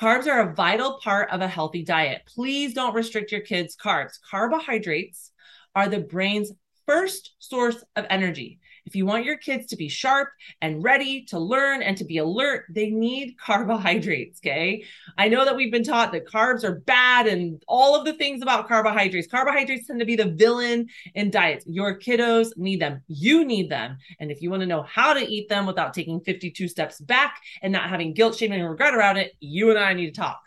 Carbs 0.00 0.26
are 0.26 0.40
a 0.40 0.54
vital 0.54 0.98
part 1.04 1.30
of 1.30 1.42
a 1.42 1.46
healthy 1.46 1.84
diet. 1.84 2.22
Please 2.26 2.72
don't 2.72 2.94
restrict 2.94 3.30
your 3.30 3.42
kids' 3.42 3.76
carbs. 3.76 4.18
Carbohydrates 4.30 5.30
are 5.74 5.88
the 5.88 6.00
brain's 6.00 6.52
first 6.92 7.32
source 7.38 7.82
of 7.96 8.04
energy. 8.10 8.60
If 8.84 8.94
you 8.94 9.06
want 9.06 9.24
your 9.24 9.38
kids 9.38 9.66
to 9.68 9.76
be 9.76 9.88
sharp 9.88 10.28
and 10.60 10.84
ready 10.84 11.24
to 11.26 11.38
learn 11.38 11.82
and 11.82 11.96
to 11.96 12.04
be 12.04 12.18
alert, 12.18 12.66
they 12.68 12.90
need 12.90 13.38
carbohydrates. 13.46 14.40
Okay. 14.40 14.84
I 15.16 15.28
know 15.28 15.46
that 15.46 15.56
we've 15.56 15.72
been 15.72 15.84
taught 15.84 16.12
that 16.12 16.26
carbs 16.26 16.64
are 16.64 16.80
bad 16.80 17.26
and 17.26 17.62
all 17.66 17.98
of 17.98 18.04
the 18.04 18.12
things 18.12 18.42
about 18.42 18.68
carbohydrates. 18.68 19.26
Carbohydrates 19.26 19.86
tend 19.86 20.00
to 20.00 20.04
be 20.04 20.16
the 20.16 20.32
villain 20.32 20.88
in 21.14 21.30
diets. 21.30 21.64
Your 21.66 21.98
kiddos 21.98 22.54
need 22.58 22.82
them. 22.82 23.00
You 23.06 23.46
need 23.46 23.70
them. 23.70 23.96
And 24.20 24.30
if 24.30 24.42
you 24.42 24.50
want 24.50 24.60
to 24.60 24.66
know 24.66 24.82
how 24.82 25.14
to 25.14 25.26
eat 25.26 25.48
them 25.48 25.64
without 25.64 25.94
taking 25.94 26.20
52 26.20 26.68
steps 26.68 27.00
back 27.00 27.40
and 27.62 27.72
not 27.72 27.88
having 27.88 28.12
guilt, 28.12 28.36
shame, 28.36 28.52
and 28.52 28.68
regret 28.68 28.94
around 28.94 29.16
it, 29.16 29.32
you 29.40 29.70
and 29.70 29.78
I 29.78 29.94
need 29.94 30.14
to 30.14 30.20
talk. 30.20 30.42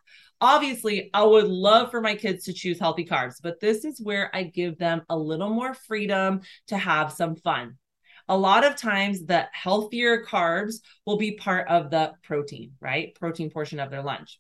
Obviously, 0.45 1.09
I 1.11 1.23
would 1.23 1.47
love 1.47 1.89
for 1.89 2.01
my 2.01 2.13
kids 2.13 2.45
to 2.45 2.53
choose 2.53 2.77
healthy 2.77 3.03
carbs, 3.03 3.37
but 3.41 3.59
this 3.59 3.83
is 3.83 3.99
where 3.99 4.29
I 4.31 4.43
give 4.43 4.77
them 4.77 5.01
a 5.09 5.17
little 5.17 5.49
more 5.49 5.73
freedom 5.73 6.41
to 6.67 6.77
have 6.77 7.11
some 7.11 7.35
fun. 7.35 7.79
A 8.27 8.37
lot 8.37 8.63
of 8.63 8.75
times, 8.75 9.25
the 9.25 9.47
healthier 9.53 10.23
carbs 10.23 10.81
will 11.03 11.17
be 11.17 11.31
part 11.31 11.67
of 11.67 11.89
the 11.89 12.13
protein, 12.21 12.73
right? 12.79 13.15
Protein 13.15 13.49
portion 13.49 13.79
of 13.79 13.89
their 13.89 14.03
lunch 14.03 14.39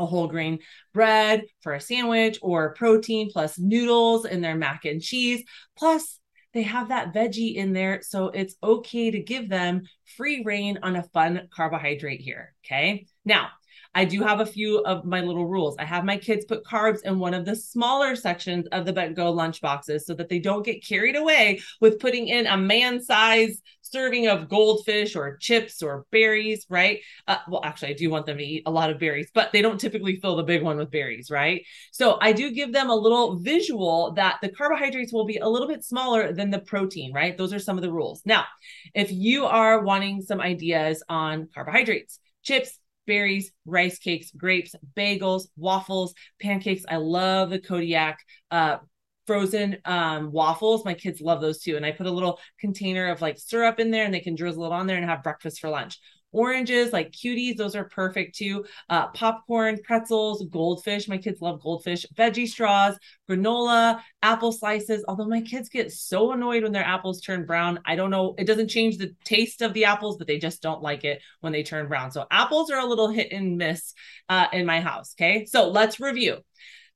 a 0.00 0.04
whole 0.04 0.26
grain 0.26 0.58
bread 0.92 1.44
for 1.60 1.74
a 1.74 1.80
sandwich 1.80 2.40
or 2.42 2.74
protein 2.74 3.30
plus 3.30 3.56
noodles 3.56 4.26
in 4.26 4.40
their 4.40 4.56
mac 4.56 4.84
and 4.84 5.00
cheese. 5.00 5.44
Plus, 5.78 6.18
they 6.54 6.64
have 6.64 6.88
that 6.88 7.14
veggie 7.14 7.54
in 7.54 7.72
there. 7.72 8.00
So 8.02 8.30
it's 8.30 8.56
okay 8.62 9.12
to 9.12 9.20
give 9.20 9.48
them 9.48 9.82
free 10.16 10.42
reign 10.44 10.80
on 10.82 10.96
a 10.96 11.04
fun 11.04 11.48
carbohydrate 11.54 12.20
here. 12.20 12.52
Okay. 12.64 13.06
Now, 13.24 13.50
I 13.96 14.04
do 14.04 14.22
have 14.22 14.40
a 14.40 14.46
few 14.46 14.80
of 14.80 15.06
my 15.06 15.22
little 15.22 15.46
rules. 15.46 15.74
I 15.78 15.86
have 15.86 16.04
my 16.04 16.18
kids 16.18 16.44
put 16.44 16.64
carbs 16.64 17.02
in 17.04 17.18
one 17.18 17.32
of 17.32 17.46
the 17.46 17.56
smaller 17.56 18.14
sections 18.14 18.66
of 18.70 18.84
the 18.84 18.92
Bentgo 18.92 19.34
lunch 19.34 19.62
boxes 19.62 20.04
so 20.04 20.12
that 20.14 20.28
they 20.28 20.38
don't 20.38 20.66
get 20.66 20.86
carried 20.86 21.16
away 21.16 21.60
with 21.80 21.98
putting 21.98 22.28
in 22.28 22.46
a 22.46 22.58
man 22.58 23.02
size 23.02 23.62
serving 23.80 24.28
of 24.28 24.50
goldfish 24.50 25.16
or 25.16 25.38
chips 25.38 25.82
or 25.82 26.04
berries, 26.12 26.66
right? 26.68 27.00
Uh, 27.26 27.38
well, 27.48 27.62
actually, 27.64 27.88
I 27.88 27.94
do 27.94 28.10
want 28.10 28.26
them 28.26 28.36
to 28.36 28.44
eat 28.44 28.64
a 28.66 28.70
lot 28.70 28.90
of 28.90 28.98
berries, 28.98 29.30
but 29.32 29.50
they 29.52 29.62
don't 29.62 29.80
typically 29.80 30.16
fill 30.16 30.36
the 30.36 30.42
big 30.42 30.62
one 30.62 30.76
with 30.76 30.90
berries, 30.90 31.30
right? 31.30 31.64
So 31.90 32.18
I 32.20 32.32
do 32.32 32.50
give 32.50 32.74
them 32.74 32.90
a 32.90 32.94
little 32.94 33.36
visual 33.36 34.12
that 34.12 34.36
the 34.42 34.50
carbohydrates 34.50 35.10
will 35.10 35.24
be 35.24 35.38
a 35.38 35.48
little 35.48 35.68
bit 35.68 35.82
smaller 35.82 36.34
than 36.34 36.50
the 36.50 36.58
protein, 36.58 37.14
right? 37.14 37.38
Those 37.38 37.54
are 37.54 37.58
some 37.58 37.78
of 37.78 37.82
the 37.82 37.92
rules. 37.92 38.20
Now, 38.26 38.44
if 38.92 39.10
you 39.10 39.46
are 39.46 39.80
wanting 39.80 40.20
some 40.20 40.42
ideas 40.42 41.02
on 41.08 41.48
carbohydrates, 41.54 42.20
chips, 42.42 42.78
berries, 43.06 43.52
rice 43.64 43.98
cakes, 43.98 44.30
grapes, 44.36 44.74
bagels, 44.96 45.48
waffles, 45.56 46.14
pancakes. 46.40 46.84
I 46.88 46.96
love 46.96 47.50
the 47.50 47.58
Kodiak 47.58 48.18
uh, 48.50 48.78
frozen 49.26 49.78
um, 49.84 50.30
waffles. 50.32 50.84
My 50.84 50.94
kids 50.94 51.20
love 51.20 51.40
those 51.40 51.60
too. 51.60 51.76
And 51.76 51.84
I 51.84 51.92
put 51.92 52.06
a 52.06 52.10
little 52.10 52.38
container 52.60 53.08
of 53.10 53.20
like 53.20 53.38
syrup 53.38 53.80
in 53.80 53.90
there 53.90 54.04
and 54.04 54.14
they 54.14 54.20
can 54.20 54.34
drizzle 54.34 54.64
it 54.66 54.72
on 54.72 54.86
there 54.86 54.96
and 54.96 55.06
have 55.06 55.22
breakfast 55.22 55.60
for 55.60 55.68
lunch 55.70 55.98
oranges 56.36 56.92
like 56.92 57.10
cuties 57.12 57.56
those 57.56 57.74
are 57.74 57.84
perfect 57.84 58.36
too. 58.36 58.64
Uh, 58.88 59.08
popcorn 59.08 59.78
pretzels 59.82 60.44
goldfish. 60.50 61.08
My 61.08 61.18
kids 61.18 61.40
love 61.40 61.60
goldfish. 61.62 62.06
Veggie 62.16 62.46
straws 62.46 62.96
granola 63.28 64.00
apple 64.22 64.52
slices. 64.52 65.04
Although 65.08 65.28
my 65.28 65.40
kids 65.40 65.68
get 65.68 65.90
so 65.90 66.32
annoyed 66.32 66.62
when 66.62 66.72
their 66.72 66.84
apples 66.84 67.20
turn 67.20 67.44
brown 67.46 67.80
i 67.84 67.96
don't 67.96 68.10
know 68.10 68.34
it 68.38 68.46
doesn't 68.46 68.68
change 68.68 68.98
the 68.98 69.14
taste 69.24 69.62
of 69.62 69.72
the 69.74 69.84
apples 69.84 70.16
but 70.16 70.26
they 70.26 70.38
just 70.38 70.62
don't 70.62 70.82
like 70.82 71.04
it 71.04 71.22
when 71.40 71.52
they 71.52 71.62
turn 71.62 71.88
brown. 71.88 72.10
So 72.12 72.26
apples 72.30 72.70
are 72.70 72.78
a 72.78 72.86
little 72.86 73.08
hit 73.08 73.32
and 73.32 73.56
miss 73.56 73.94
uh, 74.28 74.46
in 74.52 74.66
my 74.66 74.80
house 74.80 75.14
okay? 75.18 75.46
So 75.46 75.68
let's 75.68 76.00
review. 76.00 76.38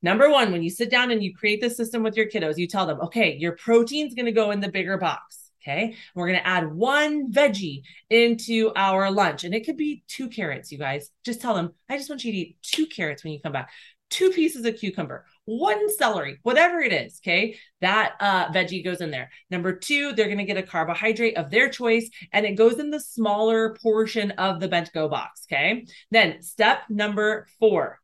Number 0.02 0.30
one, 0.30 0.50
when 0.50 0.62
you 0.62 0.70
sit 0.70 0.90
down 0.90 1.10
and 1.10 1.22
you 1.22 1.34
create 1.34 1.60
the 1.60 1.68
system 1.68 2.02
with 2.02 2.16
your 2.16 2.26
kiddos, 2.26 2.56
you 2.56 2.66
tell 2.66 2.86
them, 2.86 3.00
okay, 3.02 3.36
your 3.36 3.56
protein's 3.56 4.14
going 4.14 4.26
to 4.26 4.32
go 4.32 4.50
in 4.50 4.60
the 4.60 4.70
bigger 4.70 4.96
box. 4.96 5.39
Okay. 5.62 5.96
We're 6.14 6.28
going 6.28 6.38
to 6.38 6.46
add 6.46 6.72
one 6.72 7.32
veggie 7.32 7.82
into 8.08 8.72
our 8.74 9.10
lunch. 9.10 9.44
And 9.44 9.54
it 9.54 9.66
could 9.66 9.76
be 9.76 10.02
two 10.08 10.28
carrots, 10.28 10.72
you 10.72 10.78
guys. 10.78 11.10
Just 11.24 11.40
tell 11.40 11.54
them, 11.54 11.72
I 11.88 11.96
just 11.98 12.08
want 12.08 12.24
you 12.24 12.32
to 12.32 12.38
eat 12.38 12.56
two 12.62 12.86
carrots 12.86 13.22
when 13.22 13.34
you 13.34 13.40
come 13.42 13.52
back, 13.52 13.70
two 14.08 14.30
pieces 14.30 14.64
of 14.64 14.76
cucumber, 14.76 15.26
one 15.44 15.94
celery, 15.96 16.38
whatever 16.42 16.80
it 16.80 16.92
is. 16.92 17.20
Okay. 17.22 17.58
That 17.82 18.14
uh, 18.20 18.50
veggie 18.52 18.84
goes 18.84 19.00
in 19.02 19.10
there. 19.10 19.30
Number 19.50 19.74
two, 19.74 20.12
they're 20.12 20.26
going 20.26 20.38
to 20.38 20.44
get 20.44 20.56
a 20.56 20.62
carbohydrate 20.62 21.36
of 21.36 21.50
their 21.50 21.68
choice 21.68 22.08
and 22.32 22.46
it 22.46 22.56
goes 22.56 22.78
in 22.78 22.90
the 22.90 23.00
smaller 23.00 23.76
portion 23.82 24.30
of 24.32 24.60
the 24.60 24.68
Bentgo 24.68 25.10
box. 25.10 25.46
Okay. 25.50 25.86
Then 26.10 26.42
step 26.42 26.84
number 26.88 27.46
four 27.58 28.00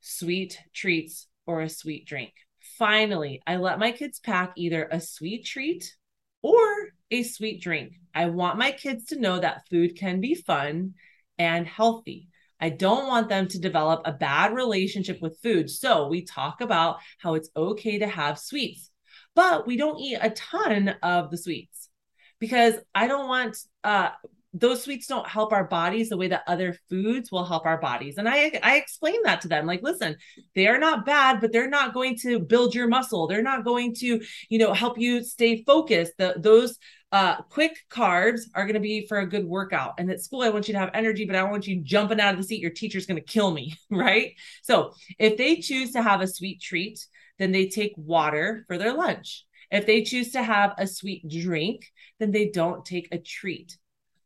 sweet 0.00 0.58
treats 0.72 1.26
or 1.46 1.60
a 1.60 1.68
sweet 1.68 2.06
drink. 2.06 2.32
Finally, 2.78 3.42
I 3.46 3.56
let 3.56 3.78
my 3.78 3.92
kids 3.92 4.20
pack 4.20 4.52
either 4.56 4.88
a 4.90 5.00
sweet 5.00 5.44
treat 5.44 5.94
or 6.42 6.64
a 7.10 7.22
sweet 7.22 7.62
drink. 7.62 7.94
I 8.14 8.26
want 8.26 8.58
my 8.58 8.72
kids 8.72 9.06
to 9.06 9.20
know 9.20 9.38
that 9.38 9.66
food 9.68 9.96
can 9.96 10.20
be 10.20 10.34
fun 10.34 10.94
and 11.38 11.66
healthy. 11.66 12.28
I 12.58 12.70
don't 12.70 13.06
want 13.06 13.28
them 13.28 13.48
to 13.48 13.58
develop 13.58 14.02
a 14.04 14.12
bad 14.12 14.54
relationship 14.54 15.20
with 15.20 15.40
food. 15.42 15.68
So 15.70 16.08
we 16.08 16.24
talk 16.24 16.60
about 16.60 16.98
how 17.18 17.34
it's 17.34 17.50
okay 17.56 17.98
to 17.98 18.06
have 18.06 18.38
sweets, 18.38 18.90
but 19.34 19.66
we 19.66 19.76
don't 19.76 20.00
eat 20.00 20.18
a 20.20 20.30
ton 20.30 20.94
of 21.02 21.30
the 21.30 21.36
sweets 21.36 21.90
because 22.38 22.74
I 22.94 23.08
don't 23.08 23.28
want 23.28 23.58
uh, 23.84 24.10
those 24.58 24.82
sweets 24.82 25.06
don't 25.06 25.28
help 25.28 25.52
our 25.52 25.64
bodies 25.64 26.08
the 26.08 26.16
way 26.16 26.28
that 26.28 26.42
other 26.46 26.78
foods 26.88 27.30
will 27.30 27.44
help 27.44 27.66
our 27.66 27.78
bodies. 27.78 28.16
And 28.16 28.28
I 28.28 28.58
I 28.62 28.76
explain 28.76 29.22
that 29.24 29.42
to 29.42 29.48
them 29.48 29.66
like 29.66 29.82
listen, 29.82 30.16
they 30.54 30.66
are 30.66 30.78
not 30.78 31.04
bad, 31.04 31.40
but 31.40 31.52
they're 31.52 31.68
not 31.68 31.94
going 31.94 32.16
to 32.22 32.38
build 32.38 32.74
your 32.74 32.88
muscle. 32.88 33.26
They're 33.26 33.42
not 33.42 33.64
going 33.64 33.94
to, 33.96 34.20
you 34.48 34.58
know, 34.58 34.72
help 34.72 34.98
you 34.98 35.22
stay 35.22 35.62
focused. 35.64 36.14
The, 36.18 36.34
those 36.38 36.78
uh, 37.12 37.42
quick 37.42 37.76
carbs 37.90 38.42
are 38.54 38.64
going 38.64 38.74
to 38.74 38.80
be 38.80 39.06
for 39.06 39.18
a 39.18 39.28
good 39.28 39.44
workout. 39.44 39.94
And 39.98 40.10
at 40.10 40.20
school, 40.20 40.42
I 40.42 40.50
want 40.50 40.68
you 40.68 40.74
to 40.74 40.80
have 40.80 40.90
energy, 40.94 41.24
but 41.24 41.36
I 41.36 41.40
don't 41.40 41.50
want 41.50 41.66
you 41.66 41.80
jumping 41.82 42.20
out 42.20 42.34
of 42.34 42.40
the 42.40 42.46
seat. 42.46 42.60
Your 42.60 42.70
teacher's 42.70 43.06
going 43.06 43.20
to 43.20 43.32
kill 43.32 43.50
me, 43.50 43.76
right? 43.90 44.32
So 44.62 44.94
if 45.18 45.36
they 45.36 45.56
choose 45.56 45.92
to 45.92 46.02
have 46.02 46.20
a 46.20 46.26
sweet 46.26 46.60
treat, 46.60 47.06
then 47.38 47.52
they 47.52 47.68
take 47.68 47.92
water 47.96 48.64
for 48.66 48.78
their 48.78 48.94
lunch. 48.94 49.44
If 49.70 49.86
they 49.86 50.02
choose 50.02 50.32
to 50.32 50.42
have 50.42 50.74
a 50.78 50.86
sweet 50.86 51.28
drink, 51.28 51.86
then 52.18 52.30
they 52.30 52.48
don't 52.48 52.84
take 52.84 53.08
a 53.12 53.18
treat. 53.18 53.76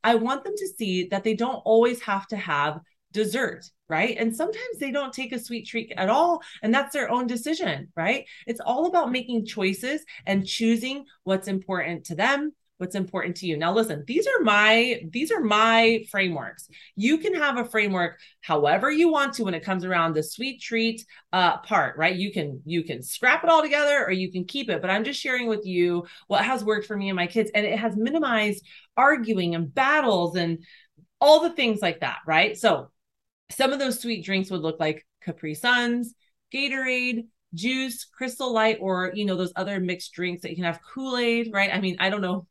I 0.02 0.14
want 0.16 0.44
them 0.44 0.54
to 0.56 0.68
see 0.68 1.08
that 1.08 1.24
they 1.24 1.34
don't 1.34 1.62
always 1.64 2.00
have 2.02 2.26
to 2.28 2.36
have 2.36 2.80
dessert, 3.12 3.64
right? 3.88 4.16
And 4.18 4.34
sometimes 4.34 4.78
they 4.78 4.92
don't 4.92 5.12
take 5.12 5.32
a 5.32 5.38
sweet 5.38 5.66
treat 5.66 5.92
at 5.96 6.08
all, 6.08 6.42
and 6.62 6.72
that's 6.72 6.92
their 6.92 7.10
own 7.10 7.26
decision, 7.26 7.88
right? 7.96 8.24
It's 8.46 8.60
all 8.60 8.86
about 8.86 9.10
making 9.12 9.46
choices 9.46 10.04
and 10.26 10.46
choosing 10.46 11.04
what's 11.24 11.48
important 11.48 12.04
to 12.06 12.14
them 12.14 12.52
what's 12.80 12.94
important 12.94 13.36
to 13.36 13.46
you. 13.46 13.56
Now 13.58 13.74
listen, 13.74 14.04
these 14.06 14.26
are 14.26 14.42
my 14.42 15.02
these 15.10 15.30
are 15.30 15.40
my 15.40 16.04
frameworks. 16.10 16.68
You 16.96 17.18
can 17.18 17.34
have 17.34 17.58
a 17.58 17.64
framework 17.64 18.18
however 18.40 18.90
you 18.90 19.12
want 19.12 19.34
to 19.34 19.44
when 19.44 19.54
it 19.54 19.64
comes 19.64 19.84
around 19.84 20.14
the 20.14 20.22
sweet 20.22 20.62
treat 20.62 21.04
uh 21.32 21.58
part, 21.58 21.98
right? 21.98 22.16
You 22.16 22.32
can 22.32 22.62
you 22.64 22.82
can 22.82 23.02
scrap 23.02 23.44
it 23.44 23.50
all 23.50 23.60
together 23.62 24.04
or 24.04 24.12
you 24.12 24.32
can 24.32 24.44
keep 24.44 24.70
it, 24.70 24.80
but 24.80 24.90
I'm 24.90 25.04
just 25.04 25.20
sharing 25.20 25.46
with 25.46 25.66
you 25.66 26.06
what 26.26 26.44
has 26.44 26.64
worked 26.64 26.86
for 26.86 26.96
me 26.96 27.10
and 27.10 27.16
my 27.16 27.26
kids 27.26 27.50
and 27.54 27.66
it 27.66 27.78
has 27.78 27.96
minimized 27.96 28.66
arguing 28.96 29.54
and 29.54 29.72
battles 29.72 30.36
and 30.36 30.64
all 31.20 31.40
the 31.40 31.50
things 31.50 31.82
like 31.82 32.00
that, 32.00 32.20
right? 32.26 32.56
So 32.56 32.90
some 33.50 33.72
of 33.72 33.78
those 33.78 34.00
sweet 34.00 34.24
drinks 34.24 34.50
would 34.50 34.62
look 34.62 34.80
like 34.80 35.06
Capri 35.22 35.54
Suns, 35.54 36.14
Gatorade, 36.54 37.26
juice, 37.54 38.04
Crystal 38.04 38.52
Light, 38.52 38.78
or 38.80 39.12
you 39.14 39.24
know 39.24 39.36
those 39.36 39.52
other 39.56 39.80
mixed 39.80 40.12
drinks 40.12 40.42
that 40.42 40.50
you 40.50 40.56
can 40.56 40.64
have 40.64 40.80
Kool 40.82 41.18
Aid, 41.18 41.50
right? 41.52 41.70
I 41.72 41.80
mean, 41.80 41.96
I 41.98 42.10
don't 42.10 42.20
know 42.20 42.46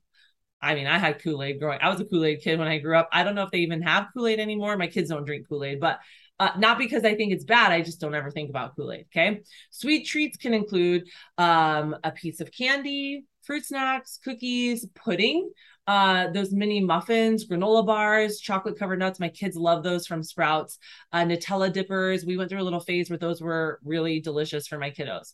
I 0.62 0.76
mean, 0.76 0.88
I 0.88 0.98
had 0.98 1.22
Kool 1.22 1.42
Aid 1.42 1.60
growing. 1.60 1.80
I 1.82 1.90
was 1.90 2.00
a 2.02 2.06
Kool 2.06 2.26
Aid 2.26 2.42
kid 2.42 2.60
when 2.60 2.68
I 2.68 2.80
grew 2.80 2.98
up. 2.98 3.10
I 3.12 3.24
don't 3.24 3.36
know 3.36 3.44
if 3.44 3.52
they 3.52 3.60
even 3.60 3.82
have 3.82 4.08
Kool 4.14 4.28
Aid 4.28 4.40
anymore. 4.40 4.78
My 4.78 4.88
kids 4.88 5.10
don't 5.10 5.26
drink 5.26 5.48
Kool 5.48 5.64
Aid, 5.64 5.80
but 5.80 6.00
uh, 6.40 6.52
not 6.58 6.78
because 6.78 7.04
I 7.04 7.16
think 7.16 7.34
it's 7.34 7.44
bad. 7.44 7.72
I 7.72 7.82
just 7.82 8.00
don't 8.00 8.16
ever 8.16 8.32
think 8.32 8.50
about 8.50 8.76
Kool 8.76 8.92
Aid. 8.92 9.06
Okay. 9.12 9.42
Sweet 9.72 10.06
treats 10.06 10.38
can 10.38 10.54
include 10.54 11.08
um, 11.38 11.96
a 12.04 12.12
piece 12.12 12.40
of 12.42 12.52
candy, 12.52 13.26
fruit 13.44 13.66
snacks, 13.66 14.20
cookies, 14.24 14.86
pudding, 14.96 15.50
uh, 15.88 16.30
those 16.32 16.52
mini 16.52 16.80
muffins, 16.80 17.48
granola 17.48 17.86
bars, 17.86 18.40
chocolate 18.40 18.78
covered 18.78 19.00
nuts. 19.00 19.20
My 19.20 19.30
kids 19.30 19.56
love 19.56 19.84
those 19.84 20.06
from 20.06 20.22
Sprouts. 20.22 20.78
Uh, 21.12 21.24
Nutella 21.24 21.74
dippers. 21.74 22.26
We 22.26 22.38
went 22.38 22.50
through 22.50 22.62
a 22.62 22.64
little 22.64 22.80
phase 22.80 23.10
where 23.10 23.18
those 23.18 23.42
were 23.42 23.80
really 23.84 24.20
delicious 24.20 24.68
for 24.68 24.78
my 24.78 24.92
kiddos. 24.92 25.34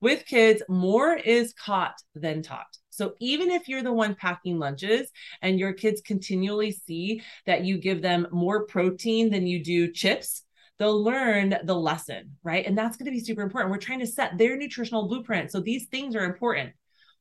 With 0.00 0.26
kids, 0.26 0.62
more 0.68 1.14
is 1.14 1.52
caught 1.54 2.00
than 2.14 2.42
taught. 2.42 2.78
So 2.96 3.14
even 3.20 3.50
if 3.50 3.68
you're 3.68 3.82
the 3.82 3.92
one 3.92 4.14
packing 4.14 4.58
lunches 4.58 5.10
and 5.42 5.58
your 5.58 5.72
kids 5.72 6.00
continually 6.00 6.72
see 6.72 7.22
that 7.44 7.64
you 7.64 7.78
give 7.78 8.02
them 8.02 8.26
more 8.30 8.64
protein 8.66 9.30
than 9.30 9.46
you 9.46 9.62
do 9.62 9.92
chips, 9.92 10.42
they'll 10.78 11.02
learn 11.02 11.56
the 11.64 11.74
lesson, 11.74 12.36
right? 12.42 12.66
And 12.66 12.76
that's 12.76 12.96
going 12.96 13.06
to 13.06 13.10
be 13.10 13.20
super 13.20 13.42
important. 13.42 13.70
We're 13.70 13.78
trying 13.78 14.00
to 14.00 14.06
set 14.06 14.38
their 14.38 14.56
nutritional 14.56 15.08
blueprint. 15.08 15.50
So 15.50 15.60
these 15.60 15.86
things 15.86 16.16
are 16.16 16.24
important. 16.24 16.72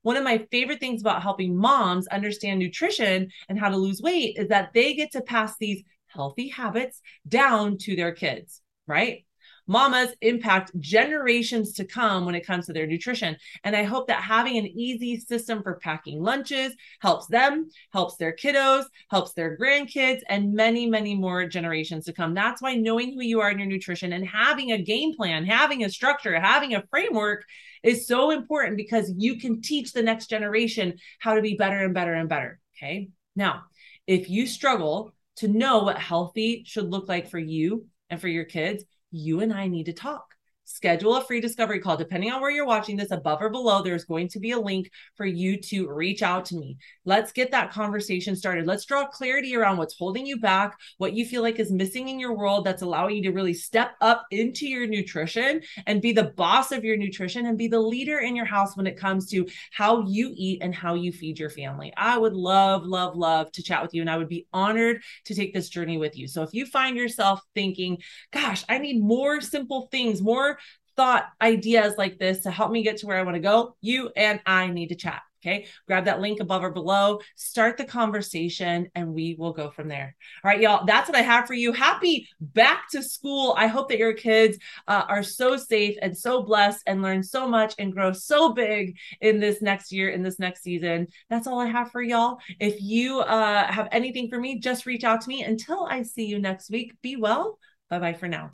One 0.01 0.17
of 0.17 0.23
my 0.23 0.45
favorite 0.51 0.79
things 0.79 1.01
about 1.01 1.23
helping 1.23 1.55
moms 1.55 2.07
understand 2.07 2.59
nutrition 2.59 3.31
and 3.49 3.59
how 3.59 3.69
to 3.69 3.77
lose 3.77 4.01
weight 4.01 4.37
is 4.37 4.49
that 4.49 4.71
they 4.73 4.93
get 4.93 5.11
to 5.13 5.21
pass 5.21 5.55
these 5.57 5.83
healthy 6.07 6.47
habits 6.49 7.01
down 7.27 7.77
to 7.79 7.95
their 7.95 8.11
kids, 8.11 8.61
right? 8.87 9.25
Mamas 9.67 10.13
impact 10.21 10.71
generations 10.79 11.73
to 11.73 11.85
come 11.85 12.25
when 12.25 12.35
it 12.35 12.45
comes 12.45 12.65
to 12.65 12.73
their 12.73 12.87
nutrition. 12.87 13.35
And 13.63 13.75
I 13.75 13.83
hope 13.83 14.07
that 14.07 14.21
having 14.21 14.57
an 14.57 14.67
easy 14.67 15.19
system 15.19 15.63
for 15.63 15.79
packing 15.79 16.21
lunches 16.21 16.73
helps 17.01 17.27
them, 17.27 17.69
helps 17.91 18.17
their 18.17 18.35
kiddos, 18.35 18.85
helps 19.09 19.33
their 19.33 19.57
grandkids, 19.57 20.21
and 20.29 20.53
many, 20.53 20.87
many 20.87 21.15
more 21.15 21.47
generations 21.47 22.05
to 22.05 22.13
come. 22.13 22.33
That's 22.33 22.61
why 22.61 22.75
knowing 22.75 23.13
who 23.13 23.21
you 23.21 23.41
are 23.41 23.51
in 23.51 23.59
your 23.59 23.67
nutrition 23.67 24.13
and 24.13 24.27
having 24.27 24.71
a 24.71 24.81
game 24.81 25.15
plan, 25.15 25.45
having 25.45 25.83
a 25.83 25.89
structure, 25.89 26.39
having 26.39 26.75
a 26.75 26.83
framework 26.89 27.45
is 27.83 28.07
so 28.07 28.31
important 28.31 28.77
because 28.77 29.13
you 29.17 29.37
can 29.37 29.61
teach 29.61 29.93
the 29.93 30.03
next 30.03 30.27
generation 30.27 30.97
how 31.19 31.35
to 31.35 31.41
be 31.41 31.55
better 31.55 31.83
and 31.83 31.93
better 31.93 32.13
and 32.13 32.29
better. 32.29 32.59
Okay. 32.77 33.09
Now, 33.35 33.63
if 34.07 34.29
you 34.29 34.47
struggle 34.47 35.13
to 35.37 35.47
know 35.47 35.83
what 35.83 35.97
healthy 35.97 36.63
should 36.65 36.89
look 36.89 37.07
like 37.07 37.29
for 37.29 37.39
you 37.39 37.87
and 38.09 38.19
for 38.19 38.27
your 38.27 38.45
kids, 38.45 38.83
you 39.15 39.39
and 39.39 39.53
I 39.53 39.67
need 39.67 39.85
to 39.85 39.93
talk 39.93 40.34
schedule 40.65 41.15
a 41.15 41.23
free 41.23 41.39
discovery 41.39 41.79
call. 41.79 41.95
Depending 41.95 42.31
on 42.31 42.41
where 42.41 42.51
you're 42.51 42.65
watching 42.65 42.97
this, 42.97 43.11
above 43.11 43.41
or 43.41 43.49
below, 43.49 43.81
there's 43.81 44.03
going 44.03 44.27
to 44.29 44.39
be 44.39 44.51
a 44.51 44.59
link 44.59 44.91
for 45.15 45.25
you 45.25 45.57
to 45.57 45.87
reach 45.87 46.21
out 46.21 46.45
to 46.45 46.55
me. 46.55 46.77
Let's 47.05 47.31
get 47.31 47.51
that 47.51 47.71
conversation 47.71 48.35
started. 48.35 48.65
Let's 48.65 48.85
draw 48.85 49.07
clarity 49.07 49.55
around 49.55 49.77
what's 49.77 49.97
holding 49.97 50.25
you 50.25 50.39
back, 50.39 50.77
what 50.97 51.13
you 51.13 51.25
feel 51.25 51.41
like 51.41 51.59
is 51.59 51.71
missing 51.71 52.09
in 52.09 52.19
your 52.19 52.35
world 52.35 52.65
that's 52.65 52.81
allowing 52.81 53.17
you 53.17 53.23
to 53.23 53.31
really 53.31 53.53
step 53.53 53.91
up 54.01 54.25
into 54.31 54.67
your 54.67 54.87
nutrition 54.87 55.61
and 55.85 56.01
be 56.01 56.11
the 56.11 56.23
boss 56.23 56.71
of 56.71 56.83
your 56.83 56.97
nutrition 56.97 57.45
and 57.45 57.57
be 57.57 57.67
the 57.67 57.79
leader 57.79 58.19
in 58.19 58.35
your 58.35 58.45
house 58.45 58.75
when 58.75 58.87
it 58.87 58.97
comes 58.97 59.29
to 59.29 59.47
how 59.71 60.01
you 60.07 60.33
eat 60.35 60.59
and 60.61 60.73
how 60.73 60.95
you 60.95 61.11
feed 61.11 61.39
your 61.39 61.49
family. 61.49 61.93
I 61.95 62.17
would 62.17 62.33
love, 62.33 62.85
love, 62.85 63.15
love 63.15 63.51
to 63.53 63.63
chat 63.63 63.81
with 63.81 63.93
you, 63.93 64.01
and 64.01 64.09
I 64.09 64.17
would 64.17 64.29
be 64.29 64.47
honored 64.51 65.01
to 65.25 65.35
take 65.35 65.53
this 65.53 65.69
journey 65.69 65.97
with 65.97 66.17
you. 66.17 66.27
So 66.27 66.41
if 66.41 66.53
you 66.53 66.65
find 66.65 66.97
yourself 66.97 67.41
thinking, 67.53 67.99
gosh, 68.31 68.65
I 68.67 68.79
need 68.79 69.01
more 69.01 69.41
simple 69.41 69.87
things, 69.91 70.21
more 70.21 70.54
thought 70.95 71.25
ideas 71.41 71.95
like 71.97 72.17
this 72.17 72.43
to 72.43 72.51
help 72.51 72.71
me 72.71 72.83
get 72.83 72.97
to 72.97 73.07
where 73.07 73.17
I 73.17 73.23
want 73.23 73.35
to 73.35 73.41
go, 73.41 73.75
you 73.81 74.11
and 74.15 74.39
I 74.45 74.67
need 74.67 74.87
to 74.87 74.95
chat. 74.95 75.21
Okay. 75.45 75.67
Grab 75.85 76.05
that 76.05 76.21
link 76.21 76.39
above 76.39 76.63
or 76.63 76.71
below, 76.71 77.19
start 77.35 77.77
the 77.77 77.85
conversation, 77.85 78.89
and 78.95 79.13
we 79.13 79.35
will 79.37 79.53
go 79.53 79.69
from 79.69 79.87
there. 79.87 80.15
All 80.43 80.49
right, 80.49 80.59
y'all. 80.59 80.85
That's 80.87 81.07
what 81.07 81.17
I 81.17 81.21
have 81.21 81.45
for 81.45 81.53
you. 81.53 81.71
Happy 81.71 82.27
back 82.41 82.89
to 82.91 83.03
school. 83.03 83.53
I 83.55 83.67
hope 83.67 83.89
that 83.89 83.99
your 83.99 84.13
kids 84.13 84.57
uh, 84.87 85.03
are 85.07 85.21
so 85.21 85.55
safe 85.55 85.97
and 86.01 86.17
so 86.17 86.41
blessed 86.41 86.81
and 86.87 87.03
learn 87.03 87.21
so 87.21 87.47
much 87.47 87.75
and 87.77 87.93
grow 87.93 88.11
so 88.11 88.53
big 88.53 88.97
in 89.21 89.39
this 89.39 89.61
next 89.61 89.91
year, 89.91 90.09
in 90.09 90.23
this 90.23 90.39
next 90.39 90.63
season. 90.63 91.07
That's 91.29 91.45
all 91.45 91.59
I 91.59 91.67
have 91.67 91.91
for 91.91 92.01
y'all. 92.01 92.39
If 92.59 92.81
you 92.81 93.19
uh, 93.19 93.71
have 93.71 93.87
anything 93.91 94.29
for 94.29 94.39
me, 94.39 94.57
just 94.57 94.87
reach 94.87 95.03
out 95.03 95.21
to 95.21 95.29
me. 95.29 95.43
Until 95.43 95.85
I 95.85 96.01
see 96.01 96.25
you 96.25 96.39
next 96.39 96.71
week, 96.71 96.99
be 97.03 97.17
well. 97.17 97.59
Bye 97.91 97.99
bye 97.99 98.13
for 98.13 98.27
now. 98.27 98.49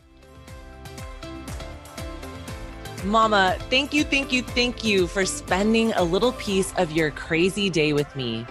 Mama, 3.04 3.58
thank 3.72 3.96
you, 3.96 4.04
thank 4.04 4.32
you, 4.32 4.44
thank 4.44 4.84
you 4.84 5.08
for 5.08 5.26
spending 5.26 5.92
a 5.94 6.04
little 6.04 6.34
piece 6.34 6.72
of 6.78 6.92
your 6.92 7.10
crazy 7.10 7.68
day 7.68 7.94
with 7.94 8.16
me. 8.16 8.46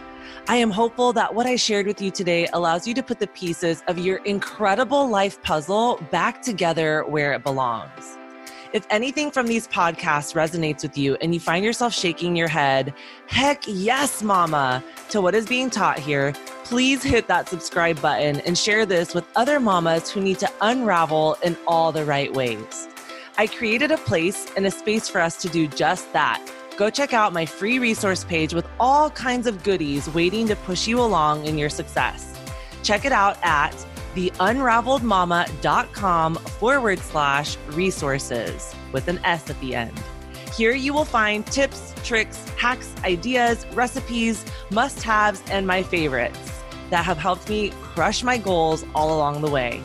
I 0.49 0.57
am 0.57 0.73
hopeful 0.73 1.12
that 1.12 1.33
what 1.33 1.47
I 1.47 1.54
shared 1.54 1.87
with 1.87 2.02
you 2.02 2.11
today 2.11 2.49
allows 2.52 2.85
you 2.85 2.92
to 2.95 3.02
put 3.02 3.21
the 3.21 3.28
pieces 3.28 3.85
of 3.87 3.99
your 3.99 4.16
incredible 4.25 5.09
life 5.09 5.40
puzzle 5.42 6.04
back 6.11 6.42
together 6.42 7.04
where 7.04 7.33
it 7.33 7.45
belongs. 7.45 8.19
If 8.73 8.88
anything 8.90 9.30
from 9.30 9.47
these 9.47 9.69
podcasts 9.69 10.35
resonates 10.35 10.83
with 10.83 10.99
you 10.99 11.16
and 11.21 11.33
you 11.33 11.38
find 11.38 11.64
yourself 11.64 11.95
shaking 11.95 12.35
your 12.35 12.49
head, 12.49 12.92
heck 13.28 13.62
yes, 13.69 14.21
mama, 14.21 14.83
to 15.11 15.21
what 15.21 15.37
is 15.37 15.47
being 15.47 15.71
taught 15.71 16.00
here, 16.00 16.33
please 16.64 17.04
hit 17.04 17.28
that 17.28 17.49
subscribe 17.49 18.02
button 18.02 18.40
and 18.40 18.59
share 18.59 18.85
this 18.85 19.14
with 19.14 19.25
other 19.37 19.61
mamas 19.61 20.11
who 20.11 20.21
need 20.21 20.40
to 20.40 20.50
unravel 20.61 21.37
in 21.45 21.57
all 21.69 21.92
the 21.92 22.04
right 22.04 22.33
ways. 22.33 22.88
I 23.40 23.47
created 23.47 23.90
a 23.90 23.97
place 23.97 24.52
and 24.54 24.66
a 24.66 24.70
space 24.70 25.09
for 25.09 25.18
us 25.18 25.40
to 25.40 25.49
do 25.49 25.66
just 25.66 26.12
that. 26.12 26.47
Go 26.76 26.90
check 26.90 27.14
out 27.14 27.32
my 27.32 27.47
free 27.47 27.78
resource 27.78 28.23
page 28.23 28.52
with 28.52 28.66
all 28.78 29.09
kinds 29.09 29.47
of 29.47 29.62
goodies 29.62 30.11
waiting 30.11 30.47
to 30.49 30.56
push 30.56 30.87
you 30.87 31.00
along 31.00 31.47
in 31.47 31.56
your 31.56 31.70
success. 31.70 32.38
Check 32.82 33.06
it 33.06 33.12
out 33.12 33.38
at 33.42 33.75
theunraveledmama.com 34.14 36.35
forward 36.35 36.99
slash 36.99 37.56
resources 37.68 38.76
with 38.92 39.09
an 39.09 39.18
S 39.25 39.49
at 39.49 39.59
the 39.62 39.75
end. 39.75 39.99
Here 40.54 40.75
you 40.75 40.92
will 40.92 41.06
find 41.06 41.47
tips, 41.47 41.94
tricks, 42.04 42.47
hacks, 42.59 42.94
ideas, 43.04 43.64
recipes, 43.73 44.45
must 44.71 45.02
haves, 45.02 45.43
and 45.50 45.67
my 45.67 45.82
favorites 45.82 46.60
that 46.91 47.06
have 47.06 47.17
helped 47.17 47.49
me 47.49 47.71
crush 47.95 48.23
my 48.23 48.36
goals 48.36 48.84
all 48.95 49.17
along 49.17 49.41
the 49.41 49.50
way. 49.50 49.82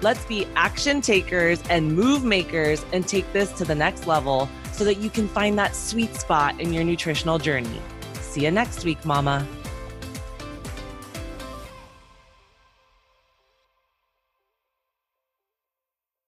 Let's 0.00 0.24
be 0.26 0.46
action 0.54 1.00
takers 1.00 1.60
and 1.68 1.94
move 1.94 2.24
makers 2.24 2.84
and 2.92 3.06
take 3.06 3.32
this 3.32 3.50
to 3.52 3.64
the 3.64 3.74
next 3.74 4.06
level 4.06 4.48
so 4.72 4.84
that 4.84 4.98
you 4.98 5.10
can 5.10 5.26
find 5.26 5.58
that 5.58 5.74
sweet 5.74 6.14
spot 6.14 6.60
in 6.60 6.72
your 6.72 6.84
nutritional 6.84 7.38
journey. 7.38 7.80
See 8.20 8.44
you 8.44 8.50
next 8.52 8.84
week, 8.84 9.04
Mama. 9.04 9.46